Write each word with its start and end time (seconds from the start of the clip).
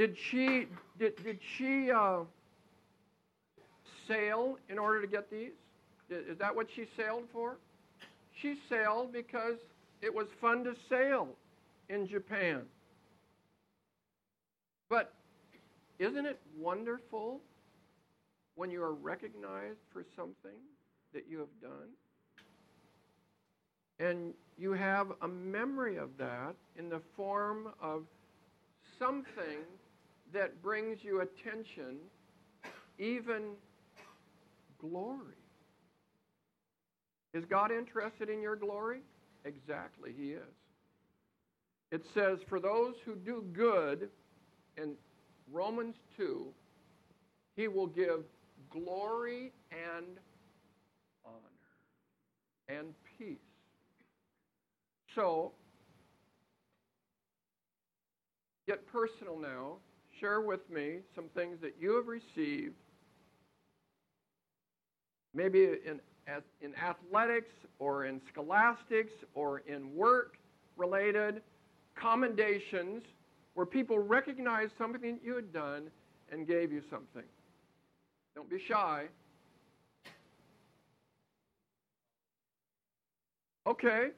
Did 0.00 0.16
she 0.16 0.66
did, 0.98 1.22
did 1.22 1.40
she 1.58 1.90
uh, 1.90 2.20
sail 4.08 4.56
in 4.70 4.78
order 4.78 5.02
to 5.02 5.06
get 5.06 5.30
these? 5.30 5.50
Is 6.08 6.38
that 6.38 6.56
what 6.56 6.68
she 6.74 6.86
sailed 6.96 7.24
for? 7.30 7.58
She 8.34 8.56
sailed 8.70 9.12
because 9.12 9.58
it 10.00 10.14
was 10.14 10.26
fun 10.40 10.64
to 10.64 10.74
sail 10.88 11.28
in 11.90 12.08
Japan. 12.08 12.62
But 14.88 15.12
isn't 15.98 16.24
it 16.24 16.40
wonderful 16.58 17.42
when 18.54 18.70
you 18.70 18.82
are 18.82 18.94
recognized 18.94 19.80
for 19.92 20.06
something 20.16 20.62
that 21.12 21.26
you 21.28 21.40
have 21.40 21.60
done? 21.60 21.90
And 23.98 24.32
you 24.56 24.72
have 24.72 25.08
a 25.20 25.28
memory 25.28 25.98
of 25.98 26.16
that 26.16 26.54
in 26.78 26.88
the 26.88 27.02
form 27.14 27.68
of 27.82 28.04
something 28.98 29.58
that 30.32 30.62
brings 30.62 30.98
you 31.02 31.20
attention, 31.20 31.96
even 32.98 33.52
glory. 34.80 35.34
Is 37.32 37.44
God 37.44 37.70
interested 37.70 38.28
in 38.28 38.42
your 38.42 38.56
glory? 38.56 39.00
Exactly, 39.44 40.12
He 40.16 40.32
is. 40.32 40.42
It 41.92 42.02
says, 42.14 42.38
For 42.48 42.60
those 42.60 42.94
who 43.04 43.14
do 43.14 43.44
good, 43.52 44.08
in 44.76 44.94
Romans 45.52 45.96
2, 46.16 46.46
He 47.56 47.68
will 47.68 47.86
give 47.86 48.24
glory 48.70 49.52
and 49.70 50.06
honor 51.24 51.34
and 52.68 52.94
peace. 53.18 53.36
So, 55.14 55.52
get 58.66 58.86
personal 58.92 59.38
now. 59.38 59.78
Share 60.20 60.42
with 60.42 60.68
me 60.70 60.98
some 61.14 61.24
things 61.34 61.56
that 61.62 61.76
you 61.80 61.96
have 61.96 62.06
received, 62.06 62.74
maybe 65.34 65.64
in, 65.64 65.98
in 66.60 66.74
athletics 66.76 67.52
or 67.78 68.04
in 68.04 68.20
scholastics 68.30 69.12
or 69.34 69.60
in 69.60 69.94
work 69.94 70.36
related 70.76 71.40
commendations 71.94 73.02
where 73.54 73.64
people 73.64 73.98
recognized 73.98 74.72
something 74.76 75.18
you 75.24 75.34
had 75.34 75.52
done 75.54 75.90
and 76.30 76.46
gave 76.46 76.70
you 76.70 76.82
something. 76.90 77.24
Don't 78.34 78.48
be 78.48 78.60
shy. 78.68 79.06
Okay, 83.66 84.08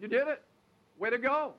you 0.00 0.08
did 0.08 0.28
it. 0.28 0.42
Way 0.98 1.10
to 1.10 1.18
go. 1.18 1.54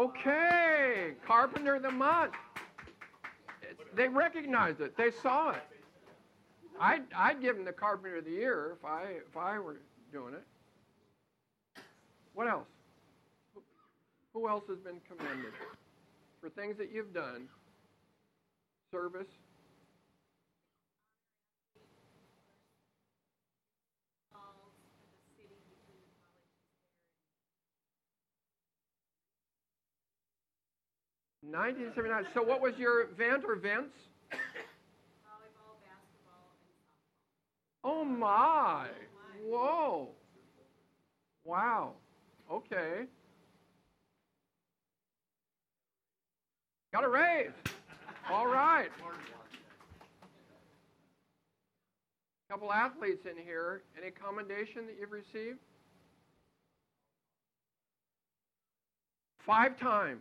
Okay, 0.00 1.12
Carpenter 1.26 1.74
of 1.74 1.82
the 1.82 1.90
Month. 1.90 2.32
They 3.94 4.08
recognized 4.08 4.80
it. 4.80 4.96
They 4.96 5.10
saw 5.10 5.50
it. 5.50 5.62
I'd, 6.80 7.02
I'd 7.14 7.42
give 7.42 7.58
him 7.58 7.66
the 7.66 7.72
Carpenter 7.72 8.16
of 8.16 8.24
the 8.24 8.30
Year 8.30 8.78
if 8.78 8.82
I, 8.82 9.02
if 9.28 9.36
I 9.36 9.58
were 9.58 9.76
doing 10.10 10.32
it. 10.32 11.82
What 12.32 12.48
else? 12.48 12.66
Who 14.32 14.48
else 14.48 14.64
has 14.68 14.78
been 14.78 15.02
commended 15.06 15.52
for 16.40 16.48
things 16.48 16.78
that 16.78 16.90
you've 16.90 17.12
done? 17.12 17.46
Service. 18.90 19.28
Nineteen 31.42 31.90
seventy 31.94 32.10
nine. 32.10 32.26
So, 32.34 32.42
what 32.42 32.60
was 32.60 32.76
your 32.76 33.02
event 33.02 33.44
or 33.46 33.54
events? 33.54 33.96
Volleyball, 34.30 35.76
basketball, 35.82 36.50
and 37.82 37.94
softball. 37.94 38.00
Oh 38.00 38.04
my! 38.04 38.88
Whoa! 39.46 40.08
Wow. 41.44 41.92
Okay. 42.50 43.06
Got 46.92 47.04
a 47.04 47.08
raise. 47.08 47.52
All 48.30 48.46
right. 48.46 48.90
Couple 52.50 52.72
athletes 52.72 53.26
in 53.30 53.40
here. 53.42 53.82
Any 53.96 54.10
commendation 54.10 54.86
that 54.86 54.96
you've 54.98 55.12
received? 55.12 55.58
Five 59.46 59.78
times. 59.78 60.20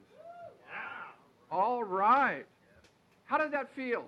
All 1.51 1.83
right. 1.83 2.45
How 3.25 3.37
did 3.37 3.51
that 3.51 3.69
feel? 3.75 4.05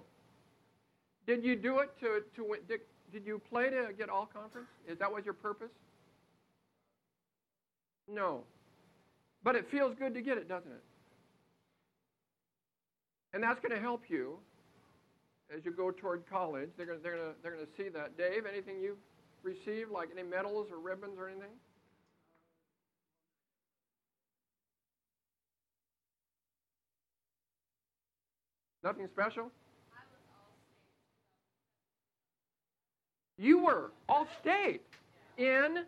Did 1.27 1.43
you 1.43 1.55
do 1.55 1.79
it 1.79 1.91
to, 1.99 2.21
to 2.35 2.49
win? 2.49 2.59
Did, 2.67 2.81
did 3.11 3.25
you 3.25 3.41
play 3.49 3.69
to 3.69 3.89
get 3.97 4.09
all 4.09 4.25
conference? 4.25 4.67
Is 4.87 4.97
that 4.99 5.11
was 5.11 5.25
your 5.25 5.33
purpose? 5.33 5.71
No. 8.11 8.43
But 9.43 9.55
it 9.55 9.67
feels 9.69 9.95
good 9.97 10.13
to 10.13 10.21
get 10.21 10.37
it, 10.37 10.47
doesn't 10.47 10.71
it? 10.71 10.83
And 13.33 13.41
that's 13.41 13.59
going 13.59 13.73
to 13.73 13.79
help 13.79 14.03
you 14.07 14.37
as 15.55 15.63
you 15.63 15.71
go 15.71 15.91
toward 15.91 16.29
college. 16.29 16.69
They're 16.77 16.85
going 16.85 16.99
to, 16.99 17.03
they're 17.03 17.15
going 17.15 17.29
to, 17.29 17.35
they're 17.41 17.53
going 17.53 17.65
to 17.65 17.71
see 17.77 17.89
that. 17.89 18.17
Dave, 18.17 18.45
anything 18.45 18.81
you've 18.81 18.97
received, 19.43 19.91
like 19.91 20.09
any 20.13 20.27
medals 20.27 20.67
or 20.71 20.79
ribbons 20.79 21.17
or 21.17 21.29
anything? 21.29 21.53
Nothing 28.83 29.07
special? 29.13 29.51
You 33.37 33.63
were 33.63 33.91
all 34.07 34.27
state 34.41 34.81
in. 35.37 35.85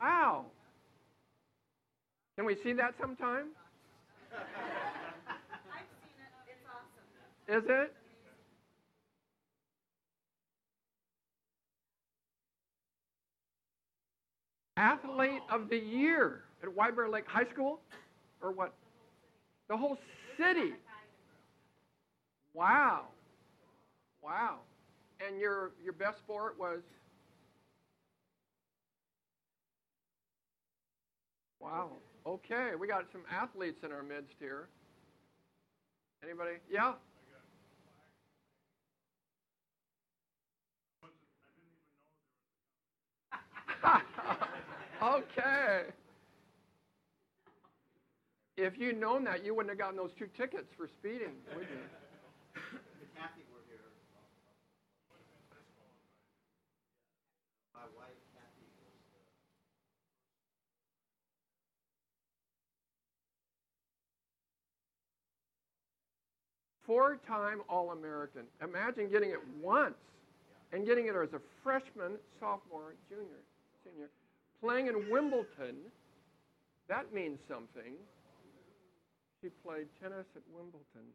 Wow. 0.00 0.46
Can 2.36 2.44
we 2.44 2.56
see 2.62 2.72
that 2.74 2.94
sometime? 3.00 3.46
It. 4.32 4.38
Awesome. 7.48 7.64
Is 7.64 7.70
it? 7.70 7.92
Athlete 14.76 15.40
of 15.50 15.70
the 15.70 15.78
Year 15.78 16.42
at 16.62 16.74
White 16.74 16.94
Bear 16.94 17.08
Lake 17.08 17.26
High 17.26 17.48
School? 17.52 17.80
Or 18.42 18.52
what? 18.52 18.74
The 19.68 19.76
whole 19.76 19.98
city. 20.38 20.74
Wow. 22.54 23.06
Wow. 24.22 24.60
And 25.26 25.40
your 25.40 25.72
your 25.82 25.92
best 25.92 26.18
sport 26.18 26.58
was 26.58 26.80
Wow. 31.60 31.90
Okay, 32.24 32.72
we 32.78 32.86
got 32.86 33.06
some 33.10 33.22
athletes 33.30 33.82
in 33.82 33.90
our 33.90 34.02
midst 34.02 34.34
here. 34.38 34.68
Anybody? 36.22 36.58
Yeah? 36.70 36.92
okay. 45.02 45.82
If 48.56 48.78
you'd 48.78 48.98
known 48.98 49.24
that, 49.24 49.44
you 49.44 49.54
wouldn't 49.54 49.70
have 49.70 49.78
gotten 49.78 49.96
those 49.96 50.12
two 50.18 50.28
tickets 50.34 50.72
for 50.78 50.88
speeding, 50.88 51.36
would 51.54 51.68
you? 51.68 51.76
Kathy 53.12 53.44
were 53.52 53.60
here. 53.68 53.84
My 57.74 57.84
wife, 57.92 58.16
Kathy, 58.32 58.64
was 58.80 58.96
the 59.12 59.20
Four 66.86 67.18
time 67.28 67.60
All 67.68 67.90
American. 67.90 68.44
Imagine 68.62 69.10
getting 69.10 69.30
it 69.30 69.40
once 69.60 69.96
and 70.72 70.86
getting 70.86 71.08
it 71.08 71.14
as 71.14 71.34
a 71.34 71.40
freshman, 71.62 72.12
sophomore, 72.40 72.94
junior, 73.10 73.44
senior. 73.84 74.08
Playing 74.62 74.86
in 74.86 75.10
Wimbledon, 75.10 75.76
that 76.88 77.12
means 77.12 77.38
something. 77.48 77.92
Played 79.64 79.86
tennis 80.00 80.26
at 80.34 80.42
Wimbledon. 80.52 81.08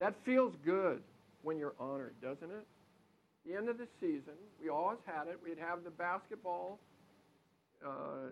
That 0.00 0.14
feels 0.24 0.54
good 0.64 1.02
when 1.42 1.58
you're 1.58 1.74
honored, 1.78 2.14
doesn't 2.22 2.50
it? 2.50 2.66
The 3.46 3.56
end 3.56 3.68
of 3.68 3.78
the 3.78 3.86
season, 4.00 4.34
we 4.62 4.68
always 4.68 4.98
had 5.06 5.26
it. 5.28 5.38
We'd 5.42 5.58
have 5.58 5.84
the 5.84 5.90
basketball 5.90 6.78
uh, 7.84 8.30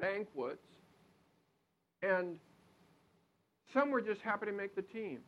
banquets, 0.00 0.66
and 2.02 2.38
some 3.72 3.90
were 3.90 4.00
just 4.00 4.20
happy 4.20 4.46
to 4.46 4.52
make 4.52 4.74
the 4.74 4.82
team. 4.82 5.20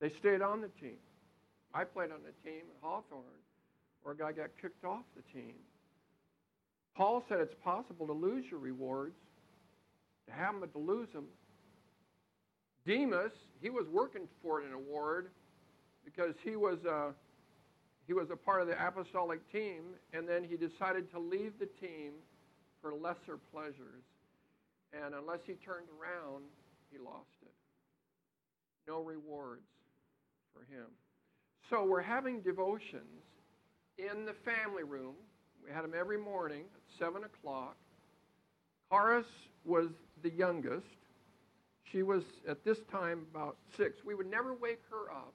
They 0.00 0.10
stayed 0.10 0.42
on 0.42 0.60
the 0.60 0.68
team. 0.80 0.98
I 1.74 1.84
played 1.84 2.10
on 2.10 2.20
the 2.24 2.48
team 2.48 2.62
at 2.70 2.76
Hawthorne 2.82 3.22
where 4.02 4.14
a 4.14 4.16
guy 4.16 4.32
got 4.32 4.50
kicked 4.60 4.84
off 4.84 5.04
the 5.16 5.22
team. 5.32 5.54
Paul 6.98 7.22
said 7.28 7.38
it's 7.38 7.54
possible 7.62 8.08
to 8.08 8.12
lose 8.12 8.44
your 8.50 8.58
rewards, 8.58 9.14
to 10.26 10.32
have 10.32 10.52
them, 10.52 10.60
but 10.60 10.72
to 10.72 10.80
lose 10.80 11.08
them. 11.14 11.26
Demas, 12.84 13.30
he 13.62 13.70
was 13.70 13.86
working 13.92 14.26
for 14.42 14.62
an 14.62 14.72
award 14.72 15.28
because 16.04 16.34
he 16.42 16.56
was 16.56 16.78
a, 16.84 17.12
he 18.08 18.14
was 18.14 18.30
a 18.32 18.36
part 18.36 18.62
of 18.62 18.66
the 18.66 18.74
apostolic 18.84 19.40
team, 19.52 19.82
and 20.12 20.28
then 20.28 20.42
he 20.42 20.56
decided 20.56 21.08
to 21.12 21.20
leave 21.20 21.52
the 21.60 21.68
team 21.80 22.14
for 22.82 22.92
lesser 22.92 23.38
pleasures. 23.52 24.02
And 24.92 25.14
unless 25.14 25.40
he 25.46 25.52
turned 25.52 25.86
around, 26.00 26.42
he 26.90 26.98
lost 26.98 27.30
it. 27.42 27.52
No 28.88 29.02
rewards 29.02 29.68
for 30.52 30.60
him. 30.74 30.86
So 31.70 31.84
we're 31.84 32.02
having 32.02 32.40
devotions 32.40 33.22
in 33.98 34.24
the 34.24 34.34
family 34.44 34.82
room. 34.82 35.14
We 35.68 35.74
had 35.74 35.84
them 35.84 35.92
every 35.98 36.16
morning 36.16 36.62
at 36.74 36.98
7 36.98 37.24
o'clock. 37.24 37.76
Karis 38.90 39.26
was 39.66 39.88
the 40.22 40.30
youngest. 40.30 40.86
She 41.92 42.02
was 42.02 42.22
at 42.48 42.64
this 42.64 42.78
time 42.90 43.26
about 43.34 43.56
six. 43.76 44.02
We 44.02 44.14
would 44.14 44.30
never 44.30 44.54
wake 44.54 44.80
her 44.90 45.10
up. 45.10 45.34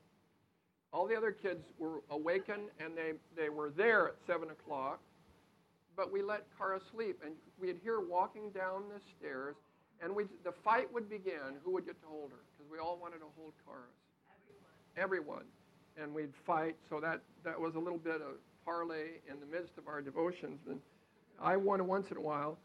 All 0.91 1.07
the 1.07 1.15
other 1.15 1.31
kids 1.31 1.67
were 1.77 2.01
awakened 2.09 2.69
and 2.79 2.97
they, 2.97 3.13
they 3.35 3.49
were 3.49 3.69
there 3.69 4.07
at 4.07 4.15
7 4.25 4.49
o'clock. 4.49 4.99
But 5.95 6.11
we 6.11 6.23
let 6.23 6.45
Kara 6.57 6.79
sleep. 6.91 7.21
And 7.23 7.35
we'd 7.59 7.77
hear 7.83 7.99
walking 7.99 8.49
down 8.49 8.83
the 8.89 9.01
stairs. 9.19 9.55
And 10.01 10.15
we 10.15 10.25
the 10.43 10.51
fight 10.63 10.91
would 10.91 11.09
begin 11.09 11.61
who 11.63 11.73
would 11.73 11.85
get 11.85 12.01
to 12.01 12.07
hold 12.07 12.31
her. 12.31 12.39
Because 12.57 12.71
we 12.71 12.79
all 12.79 12.97
wanted 12.99 13.19
to 13.19 13.27
hold 13.37 13.53
Karis. 13.67 13.93
Everyone. 14.97 15.43
Everyone. 15.45 15.45
And 16.01 16.13
we'd 16.13 16.33
fight. 16.47 16.75
So 16.89 16.99
that, 16.99 17.21
that 17.43 17.59
was 17.59 17.75
a 17.75 17.79
little 17.79 17.99
bit 17.99 18.15
of 18.15 18.37
parlay 18.65 19.19
in 19.29 19.39
the 19.39 19.45
midst 19.45 19.77
of 19.77 19.87
our 19.87 20.01
devotions. 20.01 20.59
And 20.69 20.79
I 21.41 21.57
won 21.57 21.85
once 21.87 22.07
in 22.11 22.17
a 22.17 22.21
while. 22.21 22.57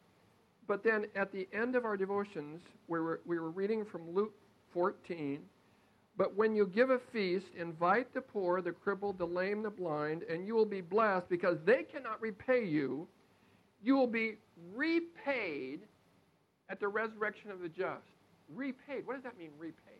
But 0.67 0.85
then 0.85 1.07
at 1.17 1.33
the 1.33 1.49
end 1.53 1.77
of 1.77 1.85
our 1.85 1.97
devotions, 1.97 2.61
we 2.89 3.01
were, 3.01 3.21
we 3.27 3.39
were 3.39 3.51
reading 3.51 3.85
from 3.85 4.15
Luke 4.15 4.35
14. 4.75 5.41
But 6.17 6.37
when 6.37 6.55
you 6.55 6.67
give 6.67 6.91
a 6.91 6.99
feast, 7.13 7.47
invite 7.57 8.13
the 8.13 8.21
poor, 8.21 8.61
the 8.61 8.73
crippled, 8.73 9.19
the 9.19 9.27
lame, 9.27 9.63
the 9.63 9.71
blind, 9.71 10.25
and 10.25 10.47
you 10.47 10.55
will 10.55 10.67
be 10.67 10.81
blessed 10.81 11.29
because 11.29 11.57
they 11.65 11.85
cannot 11.85 12.21
repay 12.21 12.65
you. 12.65 13.07
You 13.83 13.97
will 13.97 14.09
be 14.09 14.35
repaid 14.75 15.81
at 16.69 16.81
the 16.81 16.89
resurrection 16.89 17.51
of 17.51 17.61
the 17.61 17.69
just. 17.69 18.05
Repaid. 18.55 19.07
What 19.07 19.15
does 19.15 19.23
that 19.23 19.39
mean, 19.39 19.51
repaid? 19.59 19.95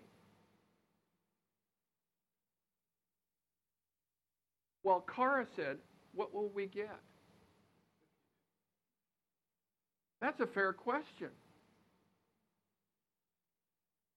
Well, 4.83 5.05
Kara 5.15 5.47
said, 5.55 5.77
What 6.19 6.35
will 6.35 6.49
we 6.49 6.67
get? 6.67 6.99
That's 10.21 10.41
a 10.41 10.49
fair 10.49 10.73
question. 10.73 11.29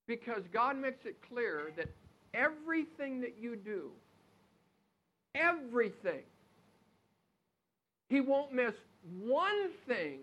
Because 0.08 0.42
God 0.52 0.78
makes 0.78 1.06
it 1.06 1.18
clear 1.30 1.72
that 1.78 1.90
everything 2.34 3.22
that 3.22 3.36
you 3.40 3.56
do, 3.56 3.92
everything, 5.36 6.24
He 8.10 8.20
won't 8.20 8.52
miss 8.52 8.74
one 9.24 9.70
thing 9.88 10.22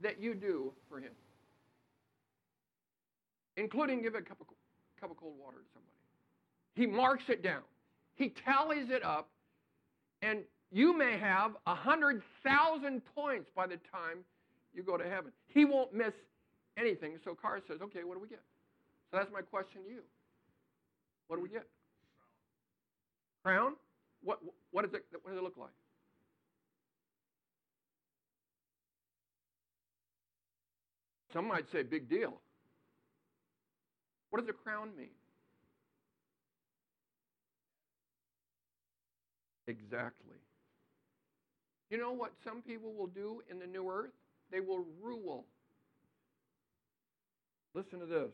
that 0.00 0.20
you 0.20 0.34
do 0.34 0.72
for 0.88 0.98
Him, 0.98 1.12
including 3.56 4.02
give 4.02 4.16
a 4.16 4.20
cup 4.20 4.40
of, 4.40 4.48
cup 5.00 5.12
of 5.12 5.16
cold 5.16 5.34
water 5.40 5.58
to 5.58 5.64
somebody. 5.74 5.94
He 6.74 6.86
marks 6.88 7.28
it 7.28 7.40
down, 7.40 7.62
He 8.16 8.30
tallies 8.44 8.90
it 8.90 9.04
up, 9.04 9.28
and 10.22 10.40
you 10.72 10.96
may 10.96 11.18
have 11.18 11.52
a 11.66 11.74
hundred 11.74 12.22
thousand 12.42 13.02
points 13.14 13.50
by 13.54 13.66
the 13.66 13.78
time 13.92 14.24
you 14.74 14.82
go 14.82 14.96
to 14.96 15.04
heaven. 15.04 15.30
He 15.46 15.66
won't 15.66 15.92
miss 15.92 16.14
anything. 16.78 17.18
So 17.24 17.34
Carr 17.34 17.60
says, 17.68 17.80
okay, 17.82 18.04
what 18.04 18.14
do 18.14 18.20
we 18.20 18.28
get? 18.28 18.40
So 19.10 19.18
that's 19.18 19.30
my 19.30 19.42
question 19.42 19.82
to 19.84 19.90
you. 19.90 20.00
What 21.28 21.36
do 21.36 21.42
we 21.42 21.50
get? 21.50 21.66
Crown? 23.44 23.74
What, 24.24 24.38
what, 24.70 24.84
is 24.86 24.94
it, 24.94 25.04
what 25.22 25.30
does 25.30 25.38
it 25.38 25.44
look 25.44 25.58
like? 25.58 25.70
Some 31.34 31.48
might 31.48 31.64
say 31.70 31.82
big 31.82 32.08
deal. 32.08 32.34
What 34.30 34.40
does 34.40 34.48
a 34.48 34.52
crown 34.52 34.90
mean? 34.96 35.08
Exactly. 39.66 40.36
You 41.92 41.98
know 41.98 42.12
what 42.12 42.32
some 42.42 42.62
people 42.62 42.90
will 42.94 43.06
do 43.06 43.42
in 43.50 43.58
the 43.58 43.66
new 43.66 43.86
earth? 43.90 44.12
They 44.50 44.60
will 44.60 44.86
rule. 45.02 45.44
Listen 47.74 48.00
to 48.00 48.06
this. 48.06 48.30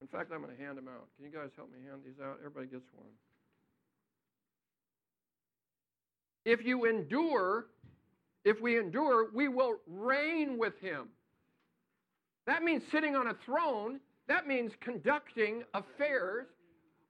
In 0.00 0.08
fact, 0.08 0.32
I'm 0.34 0.42
going 0.42 0.56
to 0.56 0.60
hand 0.60 0.76
them 0.76 0.88
out. 0.88 1.06
Can 1.14 1.24
you 1.24 1.30
guys 1.30 1.50
help 1.54 1.70
me 1.70 1.78
hand 1.88 2.00
these 2.04 2.20
out? 2.20 2.38
Everybody 2.40 2.66
gets 2.66 2.82
one. 2.96 3.06
If 6.44 6.66
you 6.66 6.84
endure, 6.84 7.66
if 8.44 8.60
we 8.60 8.76
endure, 8.76 9.28
we 9.32 9.46
will 9.46 9.76
reign 9.86 10.58
with 10.58 10.76
him. 10.80 11.10
That 12.48 12.64
means 12.64 12.82
sitting 12.90 13.14
on 13.14 13.28
a 13.28 13.34
throne. 13.46 14.00
That 14.26 14.48
means 14.48 14.72
conducting 14.80 15.62
affairs. 15.74 16.48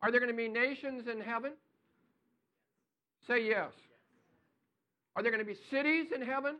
Are 0.02 0.10
there 0.10 0.20
going 0.20 0.30
to 0.30 0.36
be 0.36 0.48
nations 0.48 1.08
in 1.10 1.22
heaven? 1.22 1.52
Say 3.30 3.46
yes. 3.46 3.70
Are 5.14 5.22
there 5.22 5.30
going 5.30 5.44
to 5.44 5.46
be 5.46 5.58
cities 5.70 6.06
in 6.12 6.20
heaven? 6.20 6.56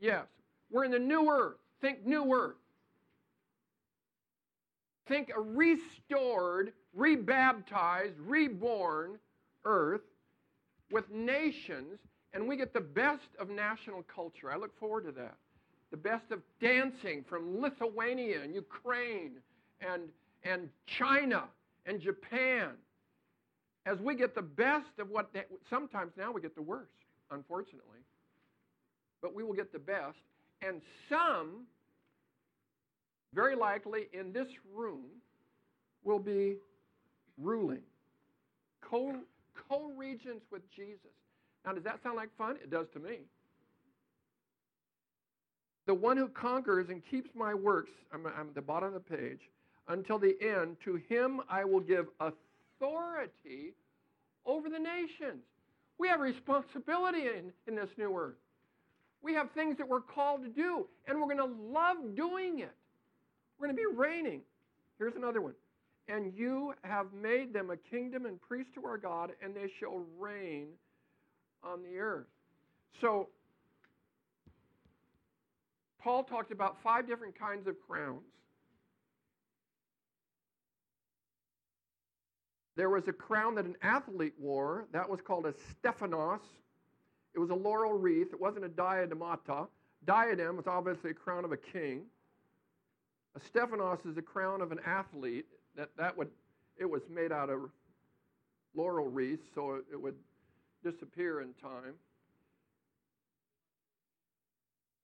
Yes. 0.00 0.24
We're 0.70 0.84
in 0.84 0.90
the 0.90 0.98
new 0.98 1.28
earth. 1.28 1.58
Think 1.82 2.06
new 2.06 2.32
earth. 2.32 2.56
Think 5.06 5.30
a 5.36 5.40
restored, 5.40 6.72
rebaptized, 6.94 8.14
reborn 8.18 9.18
earth 9.66 10.00
with 10.90 11.04
nations, 11.10 11.98
and 12.32 12.48
we 12.48 12.56
get 12.56 12.72
the 12.72 12.80
best 12.80 13.28
of 13.38 13.50
national 13.50 14.04
culture. 14.04 14.50
I 14.50 14.56
look 14.56 14.74
forward 14.80 15.04
to 15.04 15.12
that. 15.12 15.36
The 15.90 15.98
best 15.98 16.30
of 16.30 16.40
dancing 16.62 17.26
from 17.28 17.60
Lithuania 17.60 18.40
and 18.42 18.54
Ukraine 18.54 19.32
and, 19.82 20.04
and 20.44 20.70
China 20.86 21.44
and 21.84 22.00
Japan. 22.00 22.70
As 23.86 23.98
we 23.98 24.14
get 24.14 24.34
the 24.34 24.42
best 24.42 24.98
of 24.98 25.10
what, 25.10 25.30
sometimes 25.68 26.12
now 26.16 26.32
we 26.32 26.40
get 26.40 26.54
the 26.54 26.62
worst 26.62 26.90
unfortunately. 27.30 27.98
But 29.20 29.34
we 29.34 29.42
will 29.42 29.54
get 29.54 29.72
the 29.72 29.78
best. 29.78 30.16
And 30.62 30.80
some, 31.08 31.66
very 33.34 33.56
likely 33.56 34.08
in 34.12 34.32
this 34.32 34.48
room, 34.74 35.04
will 36.04 36.18
be 36.18 36.56
ruling, 37.38 37.82
co 38.80 39.14
regents 39.96 40.44
with 40.50 40.62
Jesus. 40.74 40.98
Now, 41.64 41.72
does 41.72 41.84
that 41.84 42.02
sound 42.02 42.16
like 42.16 42.28
fun? 42.36 42.56
It 42.62 42.70
does 42.70 42.86
to 42.92 43.00
me. 43.00 43.20
The 45.86 45.94
one 45.94 46.16
who 46.16 46.28
conquers 46.28 46.88
and 46.90 47.02
keeps 47.10 47.30
my 47.34 47.54
works, 47.54 47.90
I'm, 48.12 48.26
I'm 48.26 48.48
at 48.48 48.54
the 48.54 48.62
bottom 48.62 48.94
of 48.94 48.94
the 48.94 49.16
page, 49.16 49.40
until 49.88 50.18
the 50.18 50.36
end, 50.40 50.76
to 50.84 50.96
him 51.08 51.40
I 51.48 51.64
will 51.64 51.80
give 51.80 52.06
authority 52.20 52.38
over 54.46 54.68
the 54.68 54.78
nations. 54.78 55.42
We 55.98 56.08
have 56.08 56.20
responsibility 56.20 57.22
in, 57.22 57.52
in 57.66 57.76
this 57.76 57.88
new 57.96 58.16
earth. 58.16 58.34
We 59.22 59.34
have 59.34 59.50
things 59.52 59.78
that 59.78 59.88
we're 59.88 60.00
called 60.00 60.42
to 60.42 60.50
do, 60.50 60.86
and 61.08 61.18
we're 61.18 61.34
going 61.34 61.38
to 61.38 61.72
love 61.72 61.96
doing 62.14 62.60
it. 62.60 62.74
We're 63.58 63.68
going 63.68 63.76
to 63.76 63.82
be 63.90 63.96
reigning. 63.96 64.42
Here's 64.98 65.14
another 65.16 65.40
one. 65.40 65.54
And 66.08 66.32
you 66.36 66.74
have 66.82 67.06
made 67.14 67.54
them 67.54 67.70
a 67.70 67.76
kingdom 67.76 68.26
and 68.26 68.40
priests 68.40 68.72
to 68.74 68.84
our 68.84 68.98
God, 68.98 69.30
and 69.42 69.54
they 69.54 69.70
shall 69.80 70.02
reign 70.18 70.66
on 71.62 71.82
the 71.82 71.98
earth. 71.98 72.26
So, 73.00 73.28
Paul 76.02 76.24
talked 76.24 76.52
about 76.52 76.76
five 76.82 77.06
different 77.06 77.38
kinds 77.38 77.66
of 77.66 77.76
crowns. 77.88 78.20
There 82.76 82.90
was 82.90 83.06
a 83.06 83.12
crown 83.12 83.54
that 83.54 83.64
an 83.64 83.76
athlete 83.82 84.34
wore. 84.38 84.86
That 84.92 85.08
was 85.08 85.20
called 85.20 85.46
a 85.46 85.54
Stephanos. 85.70 86.40
It 87.34 87.38
was 87.38 87.50
a 87.50 87.54
laurel 87.54 87.92
wreath. 87.92 88.32
It 88.32 88.40
wasn't 88.40 88.64
a 88.64 88.68
diademata. 88.68 89.66
Diadem 90.04 90.56
was 90.56 90.66
obviously 90.66 91.10
a 91.10 91.14
crown 91.14 91.44
of 91.44 91.52
a 91.52 91.56
king. 91.56 92.02
A 93.36 93.40
Stephanos 93.40 94.00
is 94.04 94.16
a 94.16 94.22
crown 94.22 94.60
of 94.60 94.72
an 94.72 94.80
athlete. 94.84 95.46
That, 95.76 95.90
that 95.96 96.16
would, 96.16 96.28
it 96.76 96.88
was 96.88 97.02
made 97.08 97.32
out 97.32 97.50
of 97.50 97.70
laurel 98.74 99.08
wreaths, 99.08 99.46
so 99.54 99.80
it 99.92 100.00
would 100.00 100.16
disappear 100.82 101.40
in 101.40 101.52
time. 101.54 101.94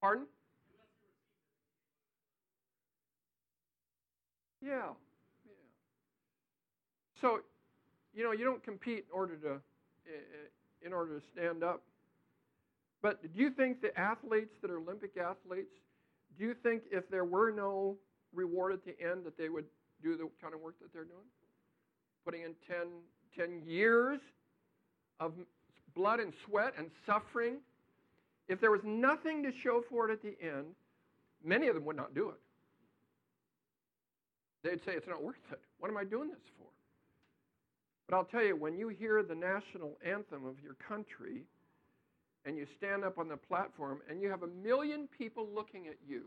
Pardon? 0.01 0.27
Yeah. 4.63 4.91
So, 7.21 7.41
you 8.15 8.25
know, 8.25 8.33
you 8.33 8.45
don't 8.45 8.63
compete 8.63 9.07
in 9.09 9.13
order 9.13 9.37
to 9.37 9.61
in 10.83 10.93
order 10.93 11.19
to 11.19 11.25
stand 11.33 11.63
up. 11.63 11.83
But 13.03 13.23
do 13.35 13.41
you 13.41 13.51
think 13.51 13.81
the 13.81 13.99
athletes 13.99 14.55
that 14.63 14.71
are 14.71 14.79
Olympic 14.79 15.17
athletes, 15.17 15.73
do 16.39 16.45
you 16.45 16.55
think 16.55 16.83
if 16.91 17.09
there 17.11 17.25
were 17.25 17.51
no 17.51 17.97
reward 18.35 18.73
at 18.73 18.85
the 18.85 18.99
end 19.01 19.25
that 19.25 19.37
they 19.39 19.49
would 19.49 19.65
do 20.03 20.17
the 20.17 20.29
kind 20.41 20.55
of 20.55 20.61
work 20.61 20.79
that 20.81 20.93
they're 20.93 21.05
doing? 21.05 21.27
Putting 22.25 22.43
in 22.43 22.55
10, 22.67 22.87
10 23.37 23.63
years 23.67 24.21
of 25.19 25.33
blood 25.95 26.21
and 26.21 26.33
sweat 26.47 26.75
and 26.79 26.91
suffering. 27.07 27.57
If 28.49 28.61
there 28.61 28.71
was 28.71 28.83
nothing 28.85 29.43
to 29.45 29.53
show 29.63 29.83
for 29.89 30.09
it 30.09 30.13
at 30.13 30.23
the 30.23 30.37
end, 30.43 30.67
many 31.45 31.69
of 31.69 31.75
them 31.75 31.85
would 31.85 31.97
not 31.97 32.15
do 32.15 32.31
it. 32.31 32.41
They'd 34.63 34.85
say, 34.85 34.93
It's 34.93 35.09
not 35.09 35.23
worth 35.23 35.37
it. 35.51 35.61
What 35.79 35.91
am 35.91 35.97
I 35.97 36.05
doing 36.05 36.29
this 36.29 36.39
for? 36.59 36.67
But 38.11 38.17
I'll 38.17 38.25
tell 38.25 38.43
you, 38.43 38.57
when 38.57 38.77
you 38.77 38.89
hear 38.89 39.23
the 39.23 39.37
national 39.37 39.97
anthem 40.05 40.45
of 40.45 40.57
your 40.61 40.75
country 40.75 41.45
and 42.45 42.57
you 42.57 42.67
stand 42.77 43.05
up 43.05 43.19
on 43.19 43.29
the 43.29 43.37
platform 43.37 44.01
and 44.11 44.21
you 44.21 44.29
have 44.31 44.43
a 44.43 44.49
million 44.49 45.09
people 45.17 45.47
looking 45.55 45.87
at 45.87 45.95
you 46.09 46.23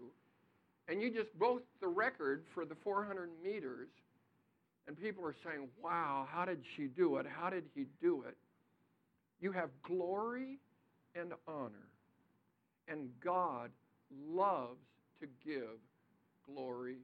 and 0.88 1.02
you 1.02 1.12
just 1.12 1.38
broke 1.38 1.66
the 1.82 1.88
record 1.90 2.46
for 2.54 2.64
the 2.64 2.76
400 2.86 3.30
meters 3.44 3.90
and 4.88 4.98
people 4.98 5.26
are 5.26 5.36
saying, 5.44 5.68
wow, 5.84 6.26
how 6.32 6.46
did 6.46 6.62
she 6.78 6.84
do 6.84 7.18
it? 7.18 7.26
How 7.28 7.50
did 7.50 7.66
he 7.76 7.84
do 8.02 8.24
it? 8.30 8.38
You 9.42 9.52
have 9.52 9.70
glory 9.86 10.60
and 11.16 11.34
honor. 11.50 11.90
And 12.88 13.10
God 13.22 13.72
loves 14.32 14.80
to 15.20 15.28
give 15.46 15.82
glory 16.46 17.00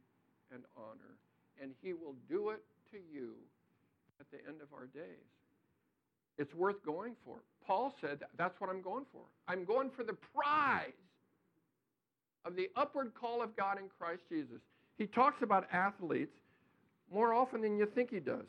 and 0.54 0.64
honor. 0.78 1.18
And 1.62 1.72
he 1.82 1.92
will 1.92 2.16
do 2.30 2.52
it 2.52 2.64
to 2.92 2.98
you 3.14 3.34
at 4.20 4.30
the 4.32 4.38
end 4.48 4.62
of 4.62 4.68
our 4.74 4.88
days. 4.88 5.26
It's 6.38 6.54
worth 6.54 6.84
going 6.86 7.16
for. 7.26 7.38
Paul 7.66 7.94
said, 8.02 8.20
That's 8.38 8.60
what 8.60 8.70
I'm 8.70 8.82
going 8.82 9.06
for. 9.12 9.22
I'm 9.48 9.66
going 9.66 9.90
for 9.90 10.04
the 10.04 10.16
prize 10.34 10.94
of 12.46 12.56
the 12.56 12.70
upward 12.76 13.14
call 13.14 13.42
of 13.42 13.56
God 13.56 13.78
in 13.78 13.90
Christ 14.00 14.24
Jesus. 14.30 14.62
He 14.98 15.06
talks 15.06 15.42
about 15.42 15.68
athletes 15.72 16.36
more 17.12 17.34
often 17.34 17.62
than 17.62 17.78
you 17.78 17.86
think 17.86 18.10
he 18.10 18.20
does. 18.20 18.46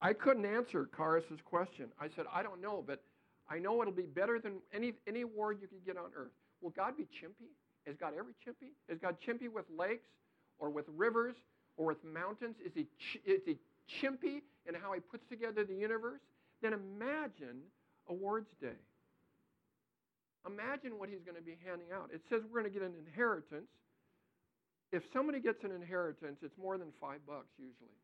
I 0.00 0.12
couldn't 0.12 0.44
answer 0.44 0.88
Karis's 0.96 1.40
question. 1.44 1.86
I 2.00 2.08
said, 2.14 2.26
I 2.32 2.42
don't 2.42 2.60
know, 2.60 2.84
but 2.86 3.02
I 3.50 3.58
know 3.58 3.80
it'll 3.82 3.92
be 3.92 4.02
better 4.02 4.38
than 4.38 4.60
any, 4.72 4.92
any 5.08 5.22
award 5.22 5.58
you 5.60 5.66
could 5.66 5.84
get 5.84 5.96
on 5.96 6.10
earth. 6.16 6.30
Will 6.60 6.70
God 6.70 6.96
be 6.96 7.04
chimpy? 7.04 7.50
Is 7.86 7.96
God 7.98 8.12
every 8.16 8.34
chimpy? 8.46 8.72
Is 8.88 8.98
God 9.00 9.16
chimpy 9.26 9.48
with 9.48 9.64
lakes 9.76 10.08
or 10.58 10.70
with 10.70 10.84
rivers 10.96 11.34
or 11.78 11.86
with 11.86 12.04
mountains? 12.04 12.56
Is 12.64 12.72
he, 12.74 12.86
is 13.24 13.40
he 13.46 13.56
chimpy 13.88 14.42
in 14.68 14.74
how 14.74 14.92
he 14.92 15.00
puts 15.00 15.26
together 15.30 15.64
the 15.64 15.74
universe? 15.74 16.20
Then 16.60 16.74
imagine 16.74 17.62
awards 18.08 18.50
day. 18.60 18.76
Imagine 20.46 20.98
what 20.98 21.08
he's 21.08 21.22
going 21.24 21.36
to 21.36 21.42
be 21.42 21.56
handing 21.64 21.88
out. 21.94 22.10
It 22.12 22.20
says 22.28 22.42
we're 22.44 22.60
going 22.60 22.72
to 22.72 22.78
get 22.78 22.86
an 22.86 22.94
inheritance. 23.06 23.70
If 24.92 25.02
somebody 25.12 25.40
gets 25.40 25.64
an 25.64 25.70
inheritance, 25.70 26.38
it's 26.42 26.56
more 26.60 26.76
than 26.78 26.88
five 27.00 27.20
bucks 27.26 27.52
usually. 27.58 27.96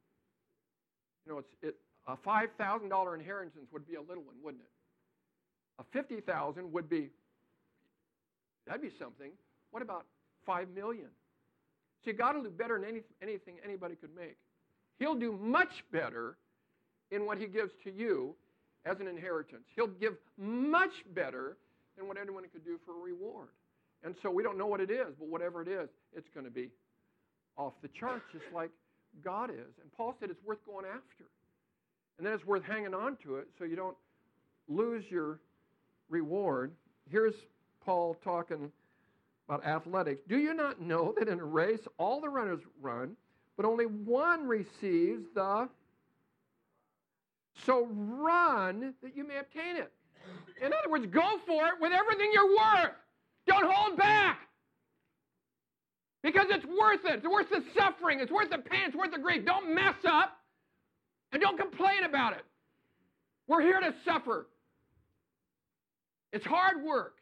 You 1.27 1.33
know, 1.33 1.39
it's, 1.39 1.55
it, 1.63 1.77
a 2.07 2.17
$5,000 2.17 3.15
inheritance 3.15 3.67
would 3.73 3.87
be 3.87 3.95
a 3.95 4.01
little 4.01 4.23
one, 4.23 4.37
wouldn't 4.43 4.63
it? 4.63 4.71
A 5.81 5.85
50,000 5.93 6.71
would 6.73 6.89
be, 6.89 7.11
that'd 8.67 8.83
be 8.83 8.93
something. 8.99 9.33
What 9.71 9.83
about 9.83 10.05
5 10.47 10.69
million? 10.75 11.09
See, 12.05 12.13
God 12.13 12.37
will 12.37 12.43
do 12.43 12.51
better 12.51 12.79
than 12.79 12.89
any, 12.89 13.01
anything 13.23 13.55
anybody 13.65 13.95
could 13.95 14.15
make. 14.15 14.37
He'll 14.99 15.15
do 15.15 15.39
much 15.41 15.85
better 15.93 16.37
in 17.11 17.27
what 17.27 17.39
He 17.39 17.47
gives 17.47 17.73
to 17.85 17.93
you 17.93 18.35
as 18.85 19.01
an 19.01 19.09
inheritance. 19.09 19.65
He'll 19.75 19.87
give 19.87 20.15
much 20.39 20.93
better 21.15 21.57
than 21.97 22.07
what 22.07 22.19
anyone 22.19 22.45
could 22.53 22.65
do 22.65 22.79
for 22.85 22.93
a 22.93 23.03
reward. 23.03 23.49
And 24.05 24.15
so 24.23 24.31
we 24.31 24.43
don't 24.43 24.59
know 24.59 24.67
what 24.67 24.81
it 24.81 24.91
is, 24.91 25.15
but 25.19 25.29
whatever 25.29 25.63
it 25.63 25.69
is, 25.69 25.89
it's 26.15 26.29
going 26.35 26.45
to 26.45 26.53
be 26.53 26.71
off 27.57 27.73
the 27.83 27.89
charts, 27.89 28.25
just 28.33 28.45
like 28.55 28.71
God 29.25 29.51
is. 29.51 29.73
And 29.81 29.91
Paul 29.97 30.15
said 30.21 30.31
it's 30.31 30.45
worth 30.45 30.65
going 30.67 30.85
after. 30.85 31.25
And 32.19 32.27
then 32.27 32.35
it's 32.35 32.45
worth 32.45 32.63
hanging 32.65 32.95
on 32.95 33.17
to 33.25 33.37
it 33.37 33.49
so 33.59 33.65
you 33.65 33.77
don't 33.77 33.97
lose 34.69 35.05
your 35.09 35.41
reward. 36.09 36.73
Here's 37.11 37.35
Paul 37.85 38.17
talking 38.23 38.71
about 39.49 39.65
athletics. 39.67 40.23
Do 40.29 40.39
you 40.39 40.55
not 40.55 40.81
know 40.81 41.15
that 41.19 41.29
in 41.29 41.41
a 41.41 41.45
race 41.45 41.81
all 41.99 42.21
the 42.21 42.29
runners 42.29 42.61
run, 42.81 43.17
but 43.57 43.67
only 43.67 43.87
one 43.87 44.47
receives 44.47 45.25
the. 45.35 45.69
So 47.65 47.87
run 47.91 48.95
that 49.03 49.17
you 49.17 49.27
may 49.27 49.39
obtain 49.39 49.77
it. 49.77 49.93
In 50.61 50.73
other 50.73 50.91
words, 50.91 51.07
go 51.07 51.39
for 51.47 51.67
it 51.69 51.75
with 51.81 51.93
everything 51.93 52.31
you're 52.33 52.57
worth. 52.57 52.95
Don't 53.47 53.71
hold 53.71 53.99
back. 53.99 54.41
Because 56.23 56.47
it's 56.49 56.65
worth 56.65 57.05
it. 57.05 57.17
It's 57.17 57.29
worth 57.29 57.51
the 57.51 57.63
suffering. 57.77 58.21
It's 58.21 58.33
worth 58.33 58.51
the 58.51 58.59
pain. 58.59 58.81
It's 58.87 58.97
worth 58.97 59.13
the 59.13 59.19
grief. 59.19 59.45
Don't 59.45 59.75
mess 59.75 59.95
up 60.09 60.37
and 61.33 61.41
don't 61.41 61.59
complain 61.59 62.05
about 62.05 62.33
it. 62.33 62.43
We're 63.47 63.61
here 63.61 63.79
to 63.79 63.95
suffer. 64.05 64.47
It's 66.33 66.47
hard 66.47 66.83
work. 66.83 67.19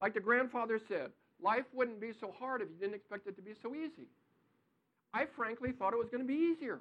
Like 0.00 0.14
the 0.14 0.20
grandfather 0.20 0.80
said, 0.88 1.10
life 1.42 1.64
wouldn't 1.72 2.00
be 2.00 2.12
so 2.20 2.32
hard 2.38 2.62
if 2.62 2.68
you 2.70 2.76
didn't 2.80 2.94
expect 2.94 3.26
it 3.26 3.36
to 3.36 3.42
be 3.42 3.52
so 3.62 3.74
easy. 3.74 4.08
I 5.12 5.26
frankly 5.36 5.72
thought 5.72 5.92
it 5.92 5.98
was 5.98 6.08
going 6.08 6.22
to 6.22 6.28
be 6.28 6.54
easier. 6.54 6.80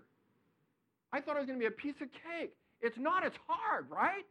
I 1.12 1.20
thought 1.22 1.36
it 1.36 1.40
was 1.40 1.48
going 1.48 1.60
to 1.60 1.64
be 1.64 1.68
a 1.68 1.72
piece 1.72 1.96
of 2.02 2.10
cake. 2.12 2.54
It's 2.82 2.98
not, 2.98 3.26
it's 3.26 3.38
hard, 3.48 3.90
right? 3.90 4.26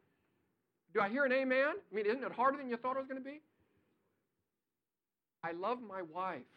Do 0.95 1.01
I 1.01 1.09
hear 1.09 1.25
an 1.25 1.33
amen? 1.33 1.75
I 1.77 1.95
mean, 1.95 2.07
isn't 2.07 2.23
it 2.23 2.33
harder 2.33 2.57
than 2.57 2.69
you 2.69 2.77
thought 2.77 2.97
it 2.97 3.01
was 3.01 3.09
going 3.09 3.23
to 3.23 3.29
be? 3.29 3.41
I 5.45 5.53
love 5.53 5.79
my 5.87 6.03
wife. 6.03 6.49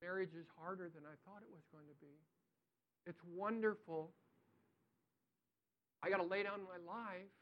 Marriage 0.00 0.34
is 0.38 0.46
harder 0.60 0.90
than 0.94 1.02
I 1.04 1.14
thought 1.24 1.42
it 1.42 1.52
was 1.52 1.64
going 1.72 1.86
to 1.86 1.98
be. 2.00 2.14
It's 3.06 3.20
wonderful. 3.34 4.10
I 6.02 6.10
got 6.10 6.18
to 6.18 6.24
lay 6.24 6.42
down 6.42 6.60
my 6.64 6.78
life. 6.86 7.32